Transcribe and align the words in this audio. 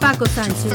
Paco 0.00 0.24
Sánchez. 0.26 0.72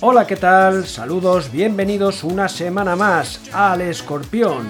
Hola, 0.00 0.26
¿qué 0.26 0.36
tal? 0.36 0.86
Saludos, 0.86 1.50
bienvenidos 1.50 2.22
una 2.22 2.48
semana 2.48 2.94
más 2.94 3.40
al 3.52 3.80
Escorpión. 3.80 4.68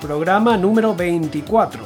Programa 0.00 0.56
número 0.56 0.94
24. 0.94 1.82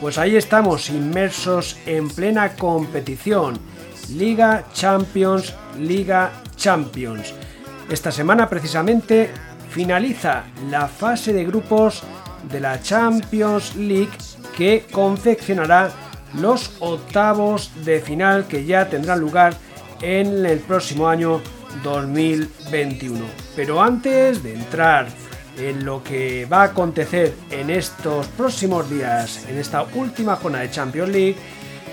Pues 0.00 0.18
ahí 0.18 0.36
estamos, 0.36 0.88
inmersos 0.90 1.76
en 1.86 2.08
plena 2.08 2.54
competición. 2.56 3.73
Liga 4.10 4.64
Champions, 4.72 5.54
Liga 5.78 6.30
Champions. 6.56 7.34
Esta 7.88 8.10
semana 8.10 8.48
precisamente 8.48 9.30
finaliza 9.70 10.44
la 10.70 10.88
fase 10.88 11.32
de 11.32 11.44
grupos 11.44 12.02
de 12.50 12.60
la 12.60 12.80
Champions 12.80 13.74
League 13.76 14.12
que 14.56 14.86
confeccionará 14.90 15.90
los 16.40 16.76
octavos 16.80 17.70
de 17.84 18.00
final 18.00 18.46
que 18.46 18.64
ya 18.64 18.88
tendrán 18.88 19.20
lugar 19.20 19.54
en 20.00 20.44
el 20.44 20.60
próximo 20.60 21.08
año 21.08 21.40
2021. 21.82 23.24
Pero 23.56 23.82
antes 23.82 24.42
de 24.42 24.54
entrar 24.54 25.06
en 25.58 25.84
lo 25.84 26.02
que 26.02 26.46
va 26.46 26.62
a 26.62 26.66
acontecer 26.66 27.34
en 27.50 27.70
estos 27.70 28.26
próximos 28.28 28.90
días, 28.90 29.46
en 29.48 29.58
esta 29.58 29.82
última 29.94 30.36
jornada 30.36 30.64
de 30.64 30.70
Champions 30.70 31.10
League, 31.10 31.36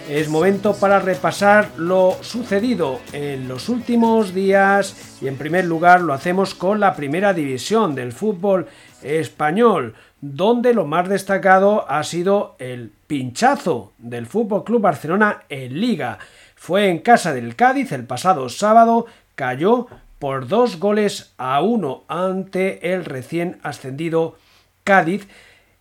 es 0.10 0.30
momento 0.30 0.76
para 0.76 1.00
repasar 1.00 1.70
lo 1.78 2.18
sucedido 2.22 3.00
en 3.14 3.48
los 3.48 3.70
últimos 3.70 4.34
días 4.34 5.18
y 5.22 5.28
en 5.28 5.38
primer 5.38 5.66
lugar 5.66 6.02
lo 6.02 6.14
hacemos 6.14 6.56
con 6.56 6.80
la 6.80 6.96
primera 6.96 7.34
división 7.34 7.96
del 7.96 8.12
fútbol 8.12 8.68
español, 9.02 9.96
donde 10.20 10.74
lo 10.74 10.86
más 10.86 11.10
destacado 11.10 11.90
ha 11.90 12.04
sido 12.04 12.56
el 12.60 12.92
pinchazo 13.08 13.94
del 13.98 14.28
Fútbol 14.28 14.64
Club 14.64 14.82
Barcelona 14.82 15.44
en 15.50 15.80
Liga. 15.80 16.20
Fue 16.56 16.90
en 16.90 17.00
casa 17.00 17.34
del 17.34 17.56
Cádiz 17.56 17.92
el 17.92 18.06
pasado 18.06 18.50
sábado, 18.50 19.06
cayó 19.36 19.88
por 20.20 20.48
dos 20.48 20.80
goles 20.80 21.34
a 21.38 21.62
uno 21.62 22.04
ante 22.08 22.94
el 22.94 23.06
recién 23.06 23.60
ascendido 23.64 24.36
Cádiz, 24.84 25.28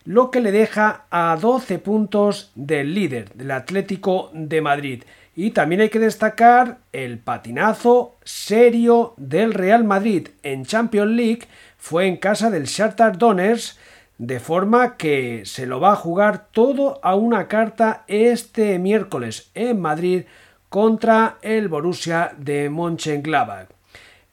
lo 0.03 0.31
que 0.31 0.41
le 0.41 0.51
deja 0.51 1.05
a 1.09 1.37
12 1.39 1.79
puntos 1.79 2.51
del 2.55 2.93
líder, 2.93 3.33
del 3.33 3.51
Atlético 3.51 4.29
de 4.33 4.61
Madrid. 4.61 5.03
Y 5.35 5.51
también 5.51 5.81
hay 5.81 5.89
que 5.89 5.99
destacar 5.99 6.79
el 6.91 7.19
patinazo 7.19 8.17
serio 8.23 9.13
del 9.17 9.53
Real 9.53 9.83
Madrid 9.83 10.29
en 10.43 10.65
Champions 10.65 11.11
League, 11.11 11.47
fue 11.77 12.07
en 12.07 12.17
casa 12.17 12.49
del 12.49 12.65
Shakhtar 12.65 13.17
Donetsk, 13.17 13.77
de 14.17 14.39
forma 14.39 14.97
que 14.97 15.43
se 15.45 15.65
lo 15.65 15.79
va 15.79 15.93
a 15.93 15.95
jugar 15.95 16.47
todo 16.51 16.99
a 17.01 17.15
una 17.15 17.47
carta 17.47 18.03
este 18.07 18.77
miércoles 18.77 19.49
en 19.55 19.81
Madrid 19.81 20.23
contra 20.69 21.37
el 21.41 21.69
Borussia 21.69 22.33
de 22.37 22.69
Mönchengladbach. 22.69 23.69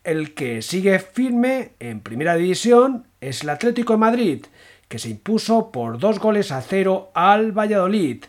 El 0.05 0.35
que 0.35 0.63
sigue 0.63 0.99
firme 0.99 1.71
en 1.81 2.01
primera 2.01 2.35
división 2.35 3.07
es 3.21 3.43
el 3.43 3.49
Atlético 3.49 3.95
de 3.95 3.99
Madrid, 3.99 4.45
que 4.89 4.99
se 4.99 5.11
impuso 5.11 5.71
por 5.71 5.99
dos 5.99 6.19
goles 6.19 6.51
a 6.51 6.61
cero 6.63 7.11
al 7.15 7.53
Valladolid. 7.53 8.25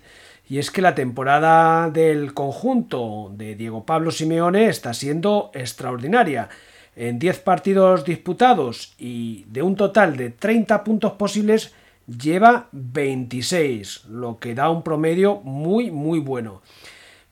Y 0.49 0.57
es 0.57 0.71
que 0.71 0.81
la 0.81 0.95
temporada 0.95 1.89
del 1.89 2.33
conjunto 2.33 3.31
de 3.35 3.55
Diego 3.55 3.85
Pablo 3.85 4.11
Simeone 4.11 4.67
está 4.67 4.93
siendo 4.93 5.51
extraordinaria. 5.53 6.49
En 6.95 7.17
10 7.19 7.39
partidos 7.39 8.03
disputados 8.03 8.93
y 8.97 9.45
de 9.47 9.61
un 9.61 9.75
total 9.75 10.17
de 10.17 10.31
30 10.31 10.83
puntos 10.83 11.13
posibles, 11.13 11.73
lleva 12.07 12.67
26, 12.71 14.05
lo 14.05 14.39
que 14.39 14.55
da 14.55 14.69
un 14.69 14.83
promedio 14.83 15.39
muy 15.43 15.91
muy 15.91 16.19
bueno. 16.19 16.61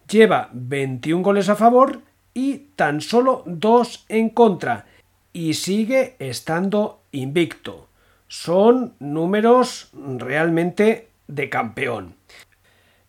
Lleva 0.09 0.49
21 0.53 1.23
goles 1.23 1.49
a 1.49 1.55
favor 1.55 2.01
y 2.33 2.69
tan 2.75 3.01
solo 3.01 3.44
dos 3.45 4.05
en 4.09 4.29
contra 4.29 4.85
y 5.33 5.55
sigue 5.55 6.15
estando 6.19 7.01
invicto. 7.11 7.86
Son 8.27 8.93
números 8.99 9.89
realmente 9.93 11.09
de 11.27 11.49
campeón. 11.49 12.15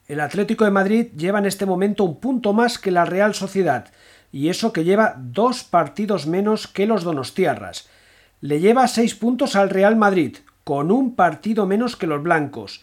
El 0.07 0.21
Atlético 0.21 0.65
de 0.65 0.71
Madrid 0.71 1.09
lleva 1.17 1.39
en 1.39 1.47
este 1.47 1.67
momento 1.67 2.05
un 2.05 2.21
punto 2.21 2.53
más 2.53 2.79
que 2.79 2.91
la 2.91 3.05
Real 3.05 3.35
Sociedad, 3.35 3.89
y 4.33 4.49
eso 4.49 4.73
que 4.73 4.85
lleva 4.85 5.15
dos 5.19 5.65
partidos 5.65 6.27
menos 6.27 6.67
que 6.67 6.87
los 6.87 7.05
Donostiarras. 7.05 7.89
Le 8.41 8.61
lleva 8.61 8.89
seis 8.89 9.15
puntos 9.15 9.57
al 9.57 9.71
Real 9.71 9.97
Madrid, 9.97 10.37
con 10.65 10.91
un 10.91 11.15
partido 11.15 11.67
menos 11.67 11.97
que 11.97 12.07
los 12.07 12.23
blancos, 12.23 12.83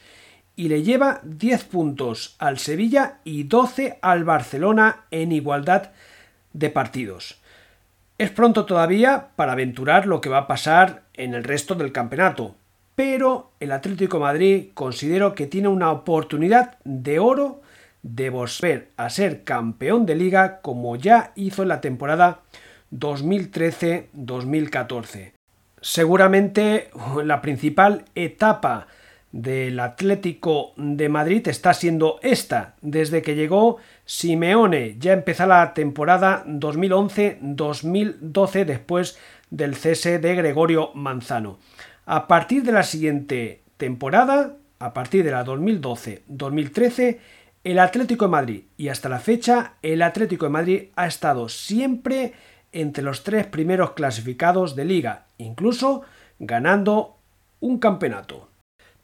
y 0.56 0.70
le 0.70 0.84
lleva 0.84 1.20
10 1.24 1.66
puntos 1.66 2.36
al 2.40 2.60
Sevilla 2.60 3.20
y 3.24 3.44
12 3.44 4.00
al 4.02 4.24
Barcelona 4.24 5.06
en 5.12 5.32
igualdad 5.32 5.92
de 6.54 6.70
partidos. 6.70 7.42
Es 8.18 8.32
pronto 8.32 8.66
todavía 8.66 9.28
para 9.36 9.52
aventurar 9.52 10.08
lo 10.08 10.22
que 10.22 10.30
va 10.30 10.38
a 10.38 10.48
pasar 10.48 11.04
en 11.16 11.34
el 11.34 11.44
resto 11.44 11.76
del 11.76 11.92
campeonato, 11.92 12.56
pero 12.96 13.52
el 13.60 13.74
Atlético 13.74 14.20
Madrid 14.20 14.70
considero 14.74 15.36
que 15.36 15.48
tiene 15.48 15.68
una 15.68 15.92
oportunidad 15.92 16.78
de 16.86 17.20
oro 17.20 17.62
de 18.04 18.30
volver 18.30 18.92
a 18.96 19.10
ser 19.10 19.44
campeón 19.44 20.06
de 20.06 20.16
liga 20.16 20.62
como 20.62 20.96
ya 20.96 21.34
hizo 21.36 21.64
en 21.64 21.68
la 21.68 21.82
temporada 21.82 22.40
2013-2014. 22.94 25.34
Seguramente 25.82 26.92
la 27.26 27.42
principal 27.42 28.06
etapa 28.16 28.88
del 29.34 29.78
Atlético 29.82 30.72
de 30.78 31.10
Madrid 31.10 31.46
está 31.50 31.74
siendo 31.74 32.22
esta. 32.24 32.76
Desde 32.82 33.22
que 33.22 33.36
llegó 33.36 33.76
Simeone 34.06 34.96
ya 35.00 35.14
empezó 35.14 35.48
la 35.48 35.74
temporada 35.74 36.44
2011-2012 36.46 38.66
después 38.66 39.18
del 39.50 39.74
cese 39.76 40.20
de 40.20 40.36
Gregorio 40.36 40.92
Manzano. 40.94 41.58
A 42.06 42.28
partir 42.28 42.62
de 42.64 42.72
la 42.72 42.84
siguiente 42.84 43.64
temporada, 43.78 44.54
a 44.80 44.94
partir 44.94 45.26
de 45.26 45.32
la 45.32 45.44
2012-2013, 45.44 47.18
el 47.64 47.80
Atlético 47.80 48.26
de 48.26 48.32
Madrid 48.32 48.62
y 48.78 48.90
hasta 48.90 49.10
la 49.10 49.18
fecha 49.18 49.74
el 49.82 50.04
Atlético 50.04 50.46
de 50.46 50.52
Madrid 50.52 50.84
ha 50.96 51.08
estado 51.08 51.50
siempre 51.50 52.34
entre 52.72 53.04
los 53.04 53.24
tres 53.24 53.48
primeros 53.48 53.94
clasificados 53.94 54.76
de 54.76 54.86
liga, 54.86 55.26
incluso 55.40 56.04
ganando 56.38 57.18
un 57.60 57.80
campeonato. 57.80 58.50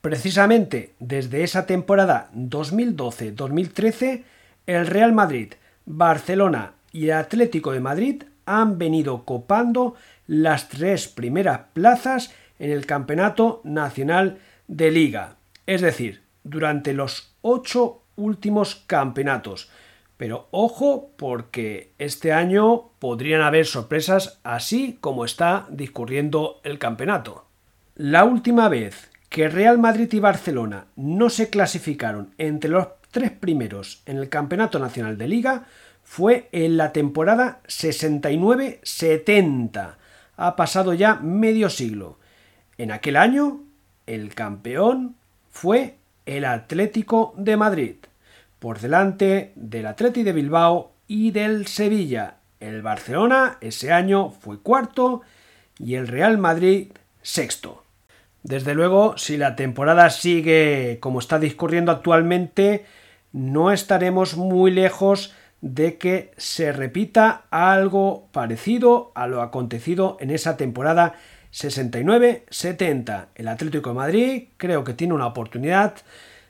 Precisamente 0.01 0.93
desde 0.99 1.43
esa 1.43 1.65
temporada 1.65 2.29
2012-2013, 2.35 4.25
el 4.65 4.87
Real 4.87 5.13
Madrid, 5.13 5.53
Barcelona 5.85 6.73
y 6.91 7.05
el 7.05 7.13
Atlético 7.13 7.71
de 7.71 7.79
Madrid 7.79 8.23
han 8.45 8.77
venido 8.77 9.23
copando 9.25 9.95
las 10.27 10.69
tres 10.69 11.07
primeras 11.07 11.61
plazas 11.73 12.33
en 12.59 12.71
el 12.71 12.85
Campeonato 12.85 13.61
Nacional 13.63 14.39
de 14.67 14.91
Liga, 14.91 15.35
es 15.65 15.81
decir, 15.81 16.21
durante 16.43 16.93
los 16.93 17.35
ocho 17.41 18.03
últimos 18.15 18.75
campeonatos. 18.87 19.69
Pero 20.17 20.47
ojo 20.51 21.11
porque 21.17 21.93
este 21.97 22.31
año 22.31 22.91
podrían 22.99 23.41
haber 23.41 23.65
sorpresas 23.65 24.39
así 24.43 24.97
como 25.01 25.25
está 25.25 25.65
discurriendo 25.69 26.61
el 26.63 26.77
campeonato. 26.77 27.45
La 27.95 28.23
última 28.23 28.69
vez 28.69 29.09
que 29.29 29.49
Real 29.49 29.79
Madrid 29.79 30.09
y 30.11 30.19
Barcelona 30.19 30.85
no 30.95 31.29
se 31.29 31.49
clasificaron 31.49 32.35
entre 32.37 32.69
los 32.69 32.87
tres 33.11 33.31
primeros 33.31 34.01
en 34.05 34.17
el 34.17 34.29
Campeonato 34.29 34.79
Nacional 34.79 35.17
de 35.17 35.27
Liga 35.27 35.65
fue 36.03 36.49
en 36.51 36.77
la 36.77 36.91
temporada 36.91 37.61
69-70. 37.67 39.95
Ha 40.37 40.55
pasado 40.55 40.93
ya 40.93 41.15
medio 41.15 41.69
siglo. 41.69 42.19
En 42.77 42.91
aquel 42.91 43.17
año, 43.17 43.61
el 44.07 44.33
campeón 44.33 45.15
fue 45.51 45.97
el 46.25 46.45
Atlético 46.45 47.35
de 47.37 47.57
Madrid, 47.57 47.95
por 48.59 48.79
delante 48.79 49.51
del 49.55 49.85
Atleti 49.85 50.23
de 50.23 50.33
Bilbao 50.33 50.93
y 51.07 51.31
del 51.31 51.67
Sevilla. 51.67 52.37
El 52.59 52.81
Barcelona 52.81 53.57
ese 53.61 53.91
año 53.91 54.31
fue 54.31 54.59
cuarto 54.59 55.21
y 55.77 55.95
el 55.95 56.07
Real 56.07 56.37
Madrid 56.37 56.87
sexto. 57.21 57.83
Desde 58.43 58.73
luego, 58.73 59.17
si 59.17 59.37
la 59.37 59.55
temporada 59.55 60.09
sigue 60.09 60.97
como 60.99 61.19
está 61.19 61.37
discurriendo 61.37 61.91
actualmente, 61.91 62.85
no 63.31 63.71
estaremos 63.71 64.37
muy 64.37 64.71
lejos 64.71 65.33
de 65.61 65.97
que 65.97 66.31
se 66.37 66.71
repita 66.71 67.43
algo 67.51 68.27
parecido 68.31 69.11
a 69.15 69.27
lo 69.27 69.41
acontecido 69.41 70.17
en 70.19 70.31
esa 70.31 70.57
temporada 70.57 71.13
69-70. 71.53 73.27
El 73.35 73.47
Atlético 73.47 73.89
de 73.89 73.95
Madrid 73.95 74.43
creo 74.57 74.83
que 74.83 74.93
tiene 74.93 75.13
una 75.13 75.27
oportunidad 75.27 75.95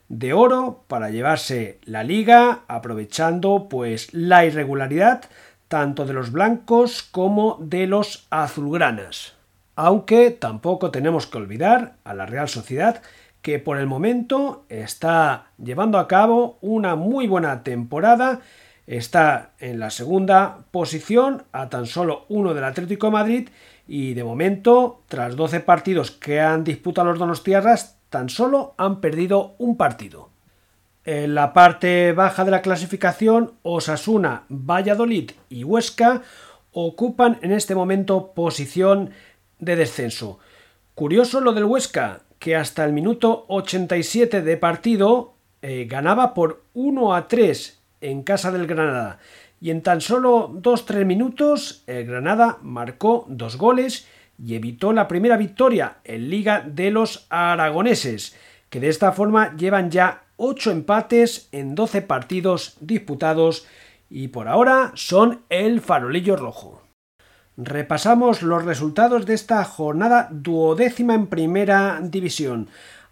de 0.08 0.32
oro 0.32 0.84
para 0.88 1.10
llevarse 1.10 1.78
la 1.84 2.04
liga 2.04 2.60
aprovechando 2.68 3.68
pues 3.68 4.12
la 4.12 4.44
irregularidad 4.44 5.24
tanto 5.68 6.04
de 6.04 6.12
los 6.12 6.32
blancos 6.32 7.02
como 7.02 7.58
de 7.60 7.86
los 7.86 8.26
azulgranas. 8.30 9.34
Aunque 9.74 10.30
tampoco 10.30 10.90
tenemos 10.90 11.26
que 11.26 11.38
olvidar 11.38 11.96
a 12.04 12.12
la 12.12 12.26
Real 12.26 12.48
Sociedad 12.48 13.02
que 13.42 13.58
por 13.58 13.78
el 13.78 13.86
momento 13.86 14.64
está 14.68 15.50
llevando 15.62 15.98
a 15.98 16.08
cabo 16.08 16.58
una 16.60 16.94
muy 16.94 17.26
buena 17.26 17.62
temporada, 17.64 18.40
está 18.86 19.50
en 19.58 19.80
la 19.80 19.90
segunda 19.90 20.58
posición 20.70 21.44
a 21.52 21.68
tan 21.68 21.86
solo 21.86 22.24
uno 22.28 22.54
del 22.54 22.64
Atlético 22.64 23.10
Madrid 23.10 23.48
y 23.86 24.14
de 24.14 24.24
momento, 24.24 25.02
tras 25.08 25.36
12 25.36 25.60
partidos 25.60 26.12
que 26.12 26.40
han 26.40 26.62
disputado 26.64 27.08
los 27.08 27.18
Donostiarras, 27.18 27.98
tan 28.10 28.28
solo 28.28 28.74
han 28.78 29.00
perdido 29.00 29.54
un 29.58 29.76
partido. 29.76 30.30
En 31.04 31.34
la 31.34 31.52
parte 31.52 32.12
baja 32.12 32.44
de 32.44 32.52
la 32.52 32.62
clasificación, 32.62 33.54
Osasuna, 33.62 34.44
Valladolid 34.48 35.32
y 35.48 35.64
Huesca 35.64 36.22
ocupan 36.70 37.38
en 37.42 37.50
este 37.50 37.74
momento 37.74 38.32
posición 38.34 39.10
de 39.58 39.74
descenso. 39.74 40.38
Curioso 40.94 41.40
lo 41.40 41.54
del 41.54 41.64
Huesca, 41.64 42.20
que 42.42 42.56
hasta 42.56 42.84
el 42.84 42.92
minuto 42.92 43.44
87 43.46 44.42
de 44.42 44.56
partido 44.56 45.34
eh, 45.62 45.86
ganaba 45.88 46.34
por 46.34 46.64
1 46.74 47.14
a 47.14 47.28
3 47.28 47.80
en 48.00 48.24
casa 48.24 48.50
del 48.50 48.66
Granada. 48.66 49.20
Y 49.60 49.70
en 49.70 49.80
tan 49.80 50.00
solo 50.00 50.50
2-3 50.50 51.04
minutos, 51.04 51.84
el 51.86 52.04
Granada 52.04 52.58
marcó 52.60 53.26
dos 53.28 53.56
goles 53.56 54.08
y 54.44 54.56
evitó 54.56 54.92
la 54.92 55.06
primera 55.06 55.36
victoria 55.36 55.98
en 56.02 56.30
Liga 56.30 56.64
de 56.66 56.90
los 56.90 57.28
Aragoneses, 57.30 58.36
que 58.70 58.80
de 58.80 58.88
esta 58.88 59.12
forma 59.12 59.56
llevan 59.56 59.92
ya 59.92 60.24
8 60.36 60.72
empates 60.72 61.48
en 61.52 61.76
12 61.76 62.02
partidos 62.02 62.76
disputados 62.80 63.68
y 64.10 64.28
por 64.28 64.48
ahora 64.48 64.90
son 64.96 65.42
el 65.48 65.80
farolillo 65.80 66.34
rojo. 66.34 66.81
Repasamos 67.58 68.40
los 68.40 68.64
resultados 68.64 69.26
de 69.26 69.34
esta 69.34 69.62
jornada 69.64 70.28
duodécima 70.30 71.14
en 71.14 71.26
primera 71.26 72.00
división. 72.02 72.68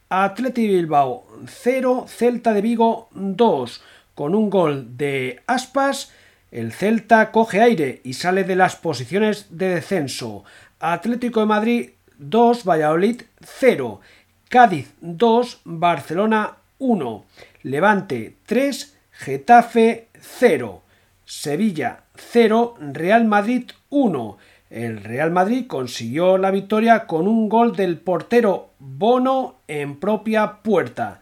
Atleti 0.08 0.66
Bilbao 0.66 1.26
0, 1.46 2.06
Celta 2.08 2.54
de 2.54 2.62
Vigo 2.62 3.10
2, 3.12 3.82
con 4.14 4.34
un 4.34 4.48
gol 4.48 4.96
de 4.96 5.42
Aspas. 5.46 6.12
El 6.50 6.72
Celta 6.72 7.32
coge 7.32 7.60
aire 7.60 8.00
y 8.02 8.14
sale 8.14 8.44
de 8.44 8.56
las 8.56 8.76
posiciones 8.76 9.46
de 9.50 9.74
descenso. 9.74 10.44
Atlético 10.80 11.40
de 11.40 11.46
Madrid 11.46 11.90
2, 12.16 12.64
Valladolid 12.64 13.22
0, 13.42 14.00
Cádiz 14.48 14.94
2, 15.02 15.60
Barcelona 15.64 16.56
1, 16.78 17.24
Levante 17.62 18.36
3, 18.46 18.96
Getafe 19.12 20.08
0, 20.18 20.82
Sevilla 21.26 22.04
0, 22.16 22.76
Real 22.80 23.26
Madrid 23.26 23.70
1. 23.90 24.38
El 24.70 25.02
Real 25.02 25.30
Madrid 25.30 25.66
consiguió 25.66 26.38
la 26.38 26.50
victoria 26.50 27.06
con 27.06 27.26
un 27.26 27.48
gol 27.48 27.74
del 27.74 27.98
portero 27.98 28.70
Bono 28.78 29.56
en 29.66 29.98
propia 29.98 30.62
puerta. 30.62 31.20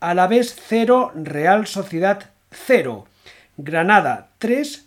A 0.00 0.14
la 0.14 0.28
vez 0.28 0.56
0, 0.68 1.12
Real 1.16 1.66
Sociedad 1.66 2.30
0. 2.50 3.06
Granada 3.56 4.28
3, 4.38 4.86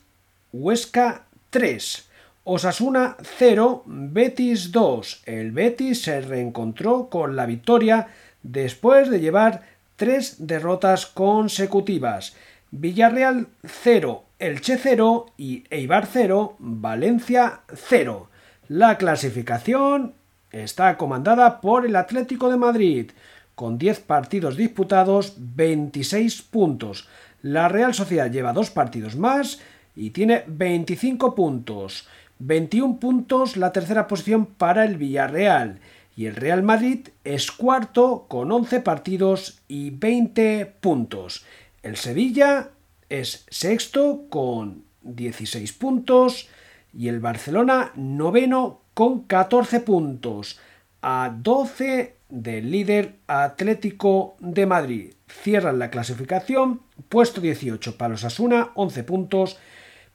Huesca 0.53 1.25
3. 1.49 2.09
Osasuna 2.45 3.17
0, 3.37 3.83
Betis 3.85 4.71
2. 4.71 5.23
El 5.25 5.51
Betis 5.51 6.03
se 6.03 6.21
reencontró 6.21 7.09
con 7.09 7.35
la 7.35 7.45
victoria 7.45 8.07
después 8.43 9.09
de 9.09 9.19
llevar 9.19 9.63
tres 9.97 10.47
derrotas 10.47 11.05
consecutivas. 11.05 12.35
Villarreal 12.71 13.47
0, 13.65 14.25
Elche 14.37 14.77
0 14.77 15.33
y 15.37 15.63
Eibar 15.69 16.05
0, 16.05 16.55
Valencia 16.59 17.61
0. 17.73 18.29
La 18.67 18.97
clasificación 18.97 20.13
está 20.51 20.97
comandada 20.97 21.61
por 21.61 21.85
el 21.85 21.95
Atlético 21.95 22.51
de 22.51 22.57
Madrid, 22.57 23.11
con 23.55 23.77
10 23.79 24.01
partidos 24.01 24.55
disputados, 24.55 25.33
26 25.37 26.43
puntos. 26.43 27.07
La 27.41 27.69
Real 27.69 27.93
Sociedad 27.93 28.29
lleva 28.29 28.53
dos 28.53 28.69
partidos 28.69 29.15
más 29.15 29.59
y 29.95 30.11
tiene 30.11 30.43
25 30.47 31.33
puntos. 31.33 32.07
21 32.37 32.99
puntos 32.99 33.57
la 33.57 33.71
tercera 33.71 34.07
posición 34.07 34.45
para 34.45 34.85
el 34.85 34.97
Villarreal. 34.97 35.79
Y 36.15 36.27
el 36.27 36.35
Real 36.35 36.63
Madrid 36.63 37.07
es 37.23 37.51
cuarto 37.51 38.25
con 38.27 38.51
11 38.51 38.81
partidos 38.81 39.59
y 39.67 39.89
20 39.89 40.65
puntos. 40.79 41.45
El 41.81 41.95
Sevilla 41.95 42.71
es 43.07 43.45
sexto 43.49 44.25
con 44.29 44.83
16 45.01 45.71
puntos 45.73 46.49
y 46.93 47.07
el 47.07 47.19
Barcelona 47.21 47.93
noveno 47.95 48.81
con 48.93 49.21
14 49.21 49.79
puntos 49.79 50.59
a 51.01 51.33
12 51.37 52.17
del 52.27 52.69
líder 52.69 53.15
Atlético 53.27 54.35
de 54.39 54.65
Madrid. 54.65 55.13
Cierran 55.27 55.79
la 55.79 55.89
clasificación, 55.89 56.81
puesto 57.07 57.39
18 57.39 57.97
para 57.97 58.09
los 58.09 58.25
Asuna, 58.25 58.71
11 58.75 59.03
puntos, 59.05 59.57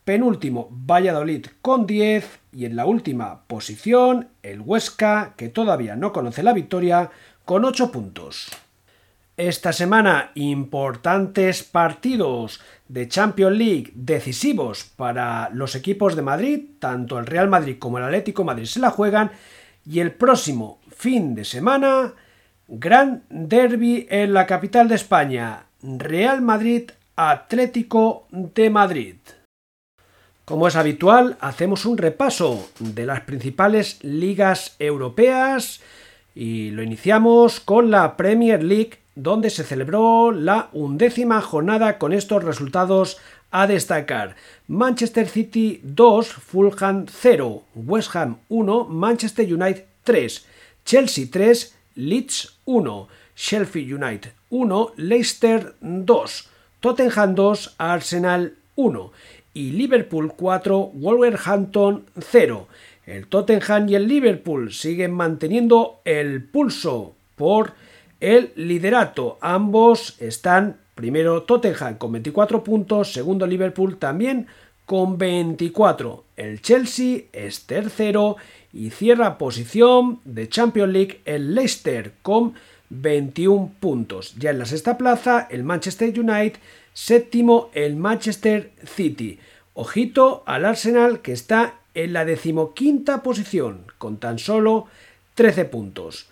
penúltimo 0.04 0.68
Valladolid 0.70 1.46
con 1.62 1.86
10 1.86 2.40
y 2.52 2.66
en 2.66 2.76
la 2.76 2.84
última 2.84 3.44
posición 3.46 4.28
el 4.42 4.60
Huesca, 4.60 5.32
que 5.38 5.48
todavía 5.48 5.96
no 5.96 6.12
conoce 6.12 6.42
la 6.42 6.52
victoria, 6.52 7.10
con 7.46 7.64
8 7.64 7.90
puntos. 7.90 8.50
Esta 9.36 9.72
semana 9.72 10.30
importantes 10.36 11.64
partidos 11.64 12.60
de 12.86 13.08
Champions 13.08 13.56
League 13.56 13.90
decisivos 13.96 14.84
para 14.84 15.50
los 15.52 15.74
equipos 15.74 16.14
de 16.14 16.22
Madrid, 16.22 16.60
tanto 16.78 17.18
el 17.18 17.26
Real 17.26 17.48
Madrid 17.48 17.76
como 17.80 17.98
el 17.98 18.04
Atlético 18.04 18.44
Madrid 18.44 18.66
se 18.66 18.78
la 18.78 18.90
juegan 18.90 19.32
y 19.84 19.98
el 19.98 20.12
próximo 20.12 20.78
fin 20.96 21.34
de 21.34 21.44
semana 21.44 22.12
gran 22.68 23.24
derby 23.28 24.06
en 24.08 24.34
la 24.34 24.46
capital 24.46 24.86
de 24.86 24.94
España, 24.94 25.64
Real 25.82 26.40
Madrid 26.40 26.92
Atlético 27.16 28.28
de 28.30 28.70
Madrid. 28.70 29.16
Como 30.44 30.68
es 30.68 30.76
habitual, 30.76 31.38
hacemos 31.40 31.86
un 31.86 31.98
repaso 31.98 32.68
de 32.78 33.04
las 33.04 33.22
principales 33.22 33.98
ligas 34.04 34.76
europeas 34.78 35.80
y 36.36 36.70
lo 36.70 36.84
iniciamos 36.84 37.58
con 37.58 37.90
la 37.90 38.16
Premier 38.16 38.62
League 38.62 39.03
donde 39.14 39.50
se 39.50 39.64
celebró 39.64 40.32
la 40.32 40.68
undécima 40.72 41.40
jornada 41.40 41.98
con 41.98 42.12
estos 42.12 42.44
resultados 42.44 43.18
a 43.50 43.66
destacar. 43.66 44.34
Manchester 44.66 45.28
City 45.28 45.80
2, 45.84 46.26
Fulham 46.26 47.06
0, 47.08 47.62
West 47.74 48.16
Ham 48.16 48.38
1, 48.48 48.84
Manchester 48.86 49.52
United 49.52 49.84
3, 50.02 50.46
Chelsea 50.84 51.26
3, 51.30 51.74
Leeds 51.94 52.58
1, 52.64 53.08
Sheffield 53.36 54.02
United 54.02 54.32
1, 54.50 54.92
Leicester 54.96 55.74
2, 55.80 56.48
Tottenham 56.80 57.34
2, 57.34 57.74
Arsenal 57.78 58.54
1 58.76 59.12
y 59.54 59.70
Liverpool 59.70 60.32
4, 60.36 60.90
Wolverhampton 60.94 62.04
0. 62.20 62.68
El 63.06 63.26
Tottenham 63.26 63.88
y 63.88 63.94
el 63.94 64.08
Liverpool 64.08 64.72
siguen 64.72 65.12
manteniendo 65.12 66.00
el 66.04 66.42
pulso 66.42 67.14
por 67.36 67.74
el 68.24 68.52
liderato. 68.56 69.36
Ambos 69.42 70.16
están 70.18 70.78
primero 70.94 71.42
Tottenham 71.42 71.98
con 71.98 72.12
24 72.12 72.64
puntos, 72.64 73.12
segundo 73.12 73.46
Liverpool 73.46 73.98
también 73.98 74.46
con 74.86 75.18
24. 75.18 76.24
El 76.34 76.62
Chelsea 76.62 77.24
es 77.34 77.66
tercero 77.66 78.36
y 78.72 78.88
cierra 78.90 79.36
posición 79.36 80.20
de 80.24 80.48
Champions 80.48 80.90
League 80.90 81.20
el 81.26 81.54
Leicester 81.54 82.12
con 82.22 82.54
21 82.88 83.72
puntos. 83.78 84.34
Ya 84.38 84.52
en 84.52 84.58
la 84.58 84.64
sexta 84.64 84.96
plaza 84.96 85.46
el 85.50 85.62
Manchester 85.62 86.18
United, 86.18 86.58
séptimo 86.94 87.68
el 87.74 87.94
Manchester 87.96 88.72
City. 88.86 89.38
Ojito 89.74 90.44
al 90.46 90.64
Arsenal 90.64 91.20
que 91.20 91.32
está 91.32 91.74
en 91.92 92.14
la 92.14 92.24
decimoquinta 92.24 93.22
posición 93.22 93.84
con 93.98 94.16
tan 94.16 94.38
solo 94.38 94.86
13 95.34 95.66
puntos. 95.66 96.28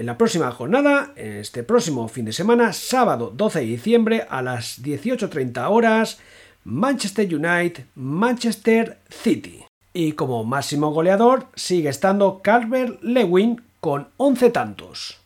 En 0.00 0.06
la 0.06 0.16
próxima 0.16 0.50
jornada, 0.50 1.12
este 1.14 1.62
próximo 1.62 2.08
fin 2.08 2.24
de 2.24 2.32
semana, 2.32 2.72
sábado 2.72 3.30
12 3.36 3.58
de 3.58 3.66
diciembre 3.66 4.26
a 4.30 4.40
las 4.40 4.82
18.30 4.82 5.68
horas, 5.68 6.18
Manchester 6.64 7.26
United, 7.26 7.84
Manchester 7.96 8.96
City. 9.10 9.62
Y 9.92 10.12
como 10.12 10.42
máximo 10.42 10.90
goleador 10.90 11.48
sigue 11.54 11.90
estando 11.90 12.40
Calvert 12.40 13.02
Lewin 13.02 13.60
con 13.78 14.08
11 14.16 14.48
tantos. 14.48 15.20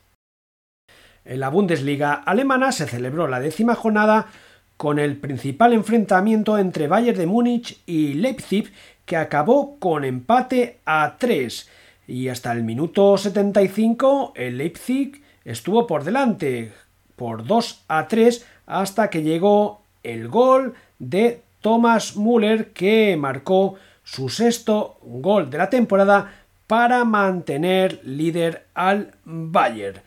En 1.23 1.39
la 1.39 1.47
Bundesliga 1.47 2.11
alemana 2.13 2.73
se 2.73 2.85
celebró 2.85 3.29
la 3.29 3.39
décima 3.39 3.75
jornada 3.75 4.27
con 4.75 4.99
el 4.99 5.15
principal 5.15 5.71
enfrentamiento 5.71 6.57
entre 6.57 6.89
Bayern 6.89 7.17
de 7.17 7.27
Múnich 7.27 7.79
y 7.85 8.15
Leipzig 8.15 8.73
que 9.05 9.15
acabó 9.15 9.79
con 9.79 10.03
empate 10.03 10.79
a 10.85 11.15
3 11.17 11.69
y 12.07 12.29
hasta 12.29 12.51
el 12.51 12.63
minuto 12.63 13.17
75 13.17 14.33
el 14.35 14.57
Leipzig 14.57 15.21
estuvo 15.43 15.87
por 15.87 16.03
delante 16.03 16.73
por 17.15 17.45
2 17.45 17.83
a 17.87 18.07
3 18.07 18.45
hasta 18.65 19.09
que 19.09 19.23
llegó 19.23 19.81
el 20.03 20.27
gol 20.27 20.75
de 20.99 21.41
Thomas 21.61 22.15
Müller 22.15 22.71
que 22.71 23.17
marcó 23.17 23.75
su 24.03 24.29
sexto 24.29 24.97
gol 25.01 25.49
de 25.49 25.57
la 25.57 25.69
temporada 25.69 26.31
para 26.67 27.05
mantener 27.05 28.01
líder 28.03 28.65
al 28.73 29.11
Bayern. 29.23 30.01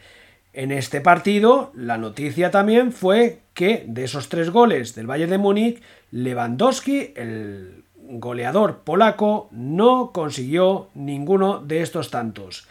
En 0.52 0.72
este 0.72 1.00
partido, 1.00 1.72
la 1.74 1.98
noticia 1.98 2.50
también 2.50 2.92
fue 2.92 3.40
que 3.54 3.84
de 3.86 4.04
esos 4.04 4.28
tres 4.28 4.50
goles 4.50 4.94
del 4.94 5.06
Bayern 5.06 5.30
de 5.30 5.38
Múnich, 5.38 5.82
Lewandowski, 6.10 7.12
el 7.14 7.84
goleador 8.08 8.80
polaco, 8.80 9.48
no 9.52 10.12
consiguió 10.12 10.88
ninguno 10.94 11.60
de 11.60 11.82
estos 11.82 12.10
tantos. 12.10 12.66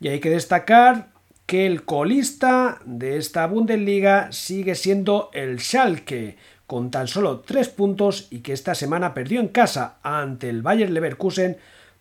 Y 0.00 0.08
hay 0.08 0.20
que 0.20 0.30
destacar 0.30 1.08
que 1.46 1.66
el 1.66 1.84
colista 1.84 2.80
de 2.84 3.16
esta 3.18 3.46
Bundesliga 3.46 4.32
sigue 4.32 4.74
siendo 4.74 5.30
el 5.32 5.60
Schalke, 5.60 6.36
con 6.66 6.92
tan 6.92 7.08
solo 7.08 7.40
tres 7.40 7.68
puntos 7.68 8.28
y 8.30 8.38
que 8.40 8.52
esta 8.52 8.76
semana 8.76 9.12
perdió 9.12 9.40
en 9.40 9.48
casa 9.48 9.96
ante 10.02 10.48
el 10.48 10.62
Bayern 10.62 10.94
Leverkusen 10.94 11.56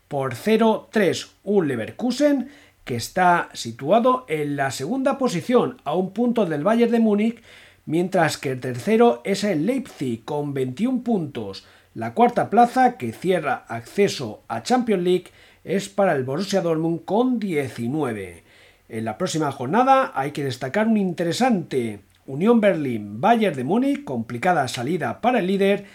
por 0.08 0.36
0-3. 0.36 1.30
Un 1.44 1.68
Leverkusen 1.68 2.50
que 2.86 2.96
está 2.96 3.50
situado 3.54 4.26
en 4.28 4.56
la 4.56 4.70
segunda 4.70 5.18
posición 5.18 5.78
a 5.84 5.96
un 5.96 6.12
punto 6.14 6.46
del 6.46 6.64
Bayern 6.64 6.92
de 6.92 7.00
Múnich, 7.00 7.42
mientras 7.86 8.38
que 8.38 8.52
el 8.52 8.60
tercero 8.60 9.22
es 9.24 9.44
el 9.44 9.66
Leipzig 9.66 10.24
con 10.24 10.54
21 10.54 11.02
puntos. 11.04 11.66
La 11.96 12.14
cuarta 12.14 12.52
plaza, 12.52 12.98
que 12.98 13.12
cierra 13.14 13.66
acceso 13.68 14.44
a 14.48 14.62
Champions 14.62 15.04
League, 15.04 15.26
es 15.64 15.90
para 15.90 16.14
el 16.14 16.24
Borussia 16.24 16.62
Dortmund 16.62 17.04
con 17.04 17.40
19. 17.40 18.44
En 18.90 19.06
la 19.06 19.18
próxima 19.18 19.52
jornada 19.52 20.12
hay 20.14 20.32
que 20.32 20.44
destacar 20.44 20.88
un 20.88 20.98
interesante 20.98 22.02
Unión 22.28 22.62
Berlín 22.62 23.20
Bayern 23.20 23.56
de 23.56 23.64
Múnich, 23.64 24.04
complicada 24.04 24.68
salida 24.68 25.20
para 25.20 25.40
el 25.40 25.48
líder, 25.48 25.86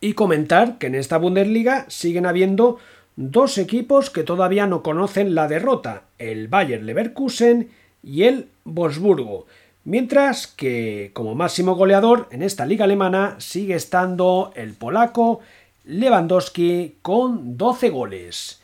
y 0.00 0.12
comentar 0.12 0.78
que 0.78 0.86
en 0.86 0.94
esta 0.94 1.18
Bundesliga 1.18 1.86
siguen 1.88 2.24
habiendo 2.24 2.78
dos 3.16 3.58
equipos 3.58 4.10
que 4.10 4.22
todavía 4.22 4.68
no 4.68 4.84
conocen 4.84 5.34
la 5.34 5.48
derrota, 5.48 6.04
el 6.18 6.46
Bayern 6.46 6.86
Leverkusen 6.86 7.70
y 8.00 8.22
el 8.22 8.48
Wolfsburgo. 8.64 9.46
Mientras 9.86 10.48
que 10.48 11.12
como 11.14 11.36
máximo 11.36 11.76
goleador 11.76 12.26
en 12.32 12.42
esta 12.42 12.66
liga 12.66 12.86
alemana 12.86 13.36
sigue 13.38 13.76
estando 13.76 14.52
el 14.56 14.74
polaco 14.74 15.38
Lewandowski 15.84 16.96
con 17.02 17.56
12 17.56 17.90
goles. 17.90 18.60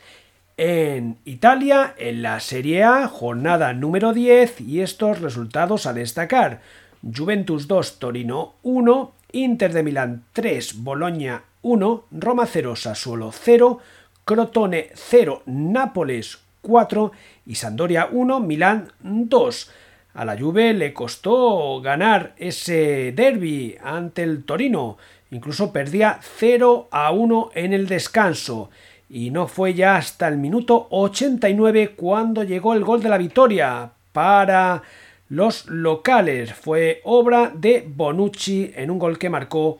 En 0.57 1.15
Italia, 1.23 1.95
en 1.97 2.23
la 2.23 2.41
Serie 2.41 2.83
A, 2.83 3.07
jornada 3.07 3.71
número 3.71 4.11
10 4.11 4.59
y 4.59 4.81
estos 4.81 5.21
resultados 5.21 5.85
a 5.85 5.93
destacar. 5.93 6.59
Juventus 7.01 7.69
2, 7.69 7.99
Torino 7.99 8.55
1, 8.63 9.13
Inter 9.31 9.71
de 9.71 9.83
Milán 9.83 10.25
3, 10.33 10.83
Boloña 10.83 11.43
1, 11.61 12.03
Roma 12.11 12.45
0, 12.45 12.75
Sassuolo 12.75 13.31
0, 13.31 13.79
Crotone 14.25 14.89
0, 14.93 15.43
Nápoles 15.45 16.39
4 16.59 17.13
y 17.45 17.55
Sandoria 17.55 18.09
1, 18.11 18.41
Milán 18.41 18.91
2. 18.99 19.71
A 20.13 20.25
la 20.25 20.37
Juve 20.37 20.73
le 20.73 20.93
costó 20.93 21.81
ganar 21.81 22.35
ese 22.37 23.11
derby 23.13 23.75
ante 23.83 24.21
el 24.23 24.43
Torino, 24.43 24.97
incluso 25.31 25.73
perdía 25.73 26.19
0 26.21 26.87
a 26.91 27.11
1 27.11 27.51
en 27.55 27.73
el 27.73 27.87
descanso 27.87 28.69
y 29.09 29.29
no 29.29 29.47
fue 29.47 29.73
ya 29.73 29.95
hasta 29.95 30.27
el 30.27 30.37
minuto 30.37 30.87
89 30.89 31.93
cuando 31.95 32.43
llegó 32.43 32.73
el 32.73 32.83
gol 32.83 33.01
de 33.01 33.09
la 33.09 33.17
victoria 33.17 33.91
para 34.11 34.81
los 35.29 35.67
locales. 35.67 36.53
Fue 36.53 37.01
obra 37.03 37.51
de 37.53 37.83
Bonucci 37.87 38.71
en 38.75 38.89
un 38.89 38.99
gol 38.99 39.19
que 39.19 39.29
marcó 39.29 39.79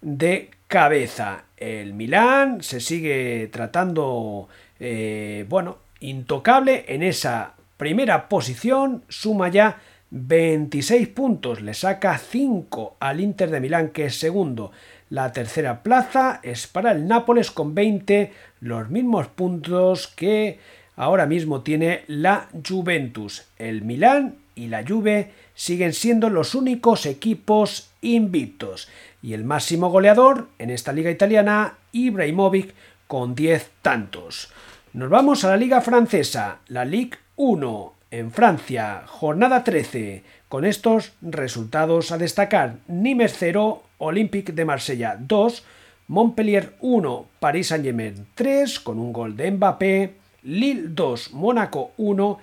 de 0.00 0.50
cabeza. 0.66 1.44
El 1.56 1.94
Milán 1.94 2.62
se 2.62 2.80
sigue 2.80 3.48
tratando, 3.52 4.48
eh, 4.80 5.46
bueno, 5.48 5.78
intocable 6.00 6.84
en 6.88 7.04
esa 7.04 7.54
primera 7.82 8.28
posición, 8.28 9.02
suma 9.08 9.48
ya 9.48 9.80
26 10.10 11.08
puntos, 11.08 11.60
le 11.62 11.74
saca 11.74 12.16
5 12.16 12.98
al 13.00 13.20
Inter 13.20 13.50
de 13.50 13.58
Milán 13.58 13.88
que 13.88 14.04
es 14.04 14.20
segundo. 14.20 14.70
La 15.10 15.32
tercera 15.32 15.82
plaza 15.82 16.38
es 16.44 16.68
para 16.68 16.92
el 16.92 17.08
Nápoles 17.08 17.50
con 17.50 17.74
20, 17.74 18.32
los 18.60 18.88
mismos 18.88 19.26
puntos 19.26 20.06
que 20.06 20.60
ahora 20.94 21.26
mismo 21.26 21.62
tiene 21.62 22.04
la 22.06 22.48
Juventus. 22.64 23.48
El 23.58 23.82
Milán 23.82 24.36
y 24.54 24.68
la 24.68 24.86
Juve 24.86 25.32
siguen 25.56 25.92
siendo 25.92 26.30
los 26.30 26.54
únicos 26.54 27.04
equipos 27.04 27.90
invictos 28.00 28.88
y 29.22 29.32
el 29.32 29.42
máximo 29.42 29.90
goleador 29.90 30.50
en 30.60 30.70
esta 30.70 30.92
liga 30.92 31.10
italiana, 31.10 31.78
Ibrahimovic, 31.90 32.74
con 33.08 33.34
10 33.34 33.70
tantos. 33.82 34.52
Nos 34.92 35.10
vamos 35.10 35.42
a 35.42 35.48
la 35.48 35.56
liga 35.56 35.80
francesa, 35.80 36.58
la 36.68 36.84
Ligue 36.84 37.16
1, 37.36 37.94
en 38.10 38.30
Francia, 38.30 39.04
jornada 39.06 39.64
13, 39.64 40.22
con 40.48 40.64
estos 40.64 41.12
resultados 41.22 42.12
a 42.12 42.18
destacar. 42.18 42.76
Nimes 42.86 43.34
0, 43.38 43.82
Olympique 43.98 44.52
de 44.52 44.64
Marsella 44.64 45.16
2, 45.18 45.64
Montpellier 46.08 46.74
1, 46.80 47.26
Paris 47.40 47.68
Saint-Germain 47.68 48.26
3, 48.34 48.80
con 48.80 48.98
un 48.98 49.12
gol 49.12 49.36
de 49.36 49.50
Mbappé, 49.50 50.14
Lille 50.42 50.88
2, 50.88 51.32
Mónaco 51.32 51.92
1 51.96 52.38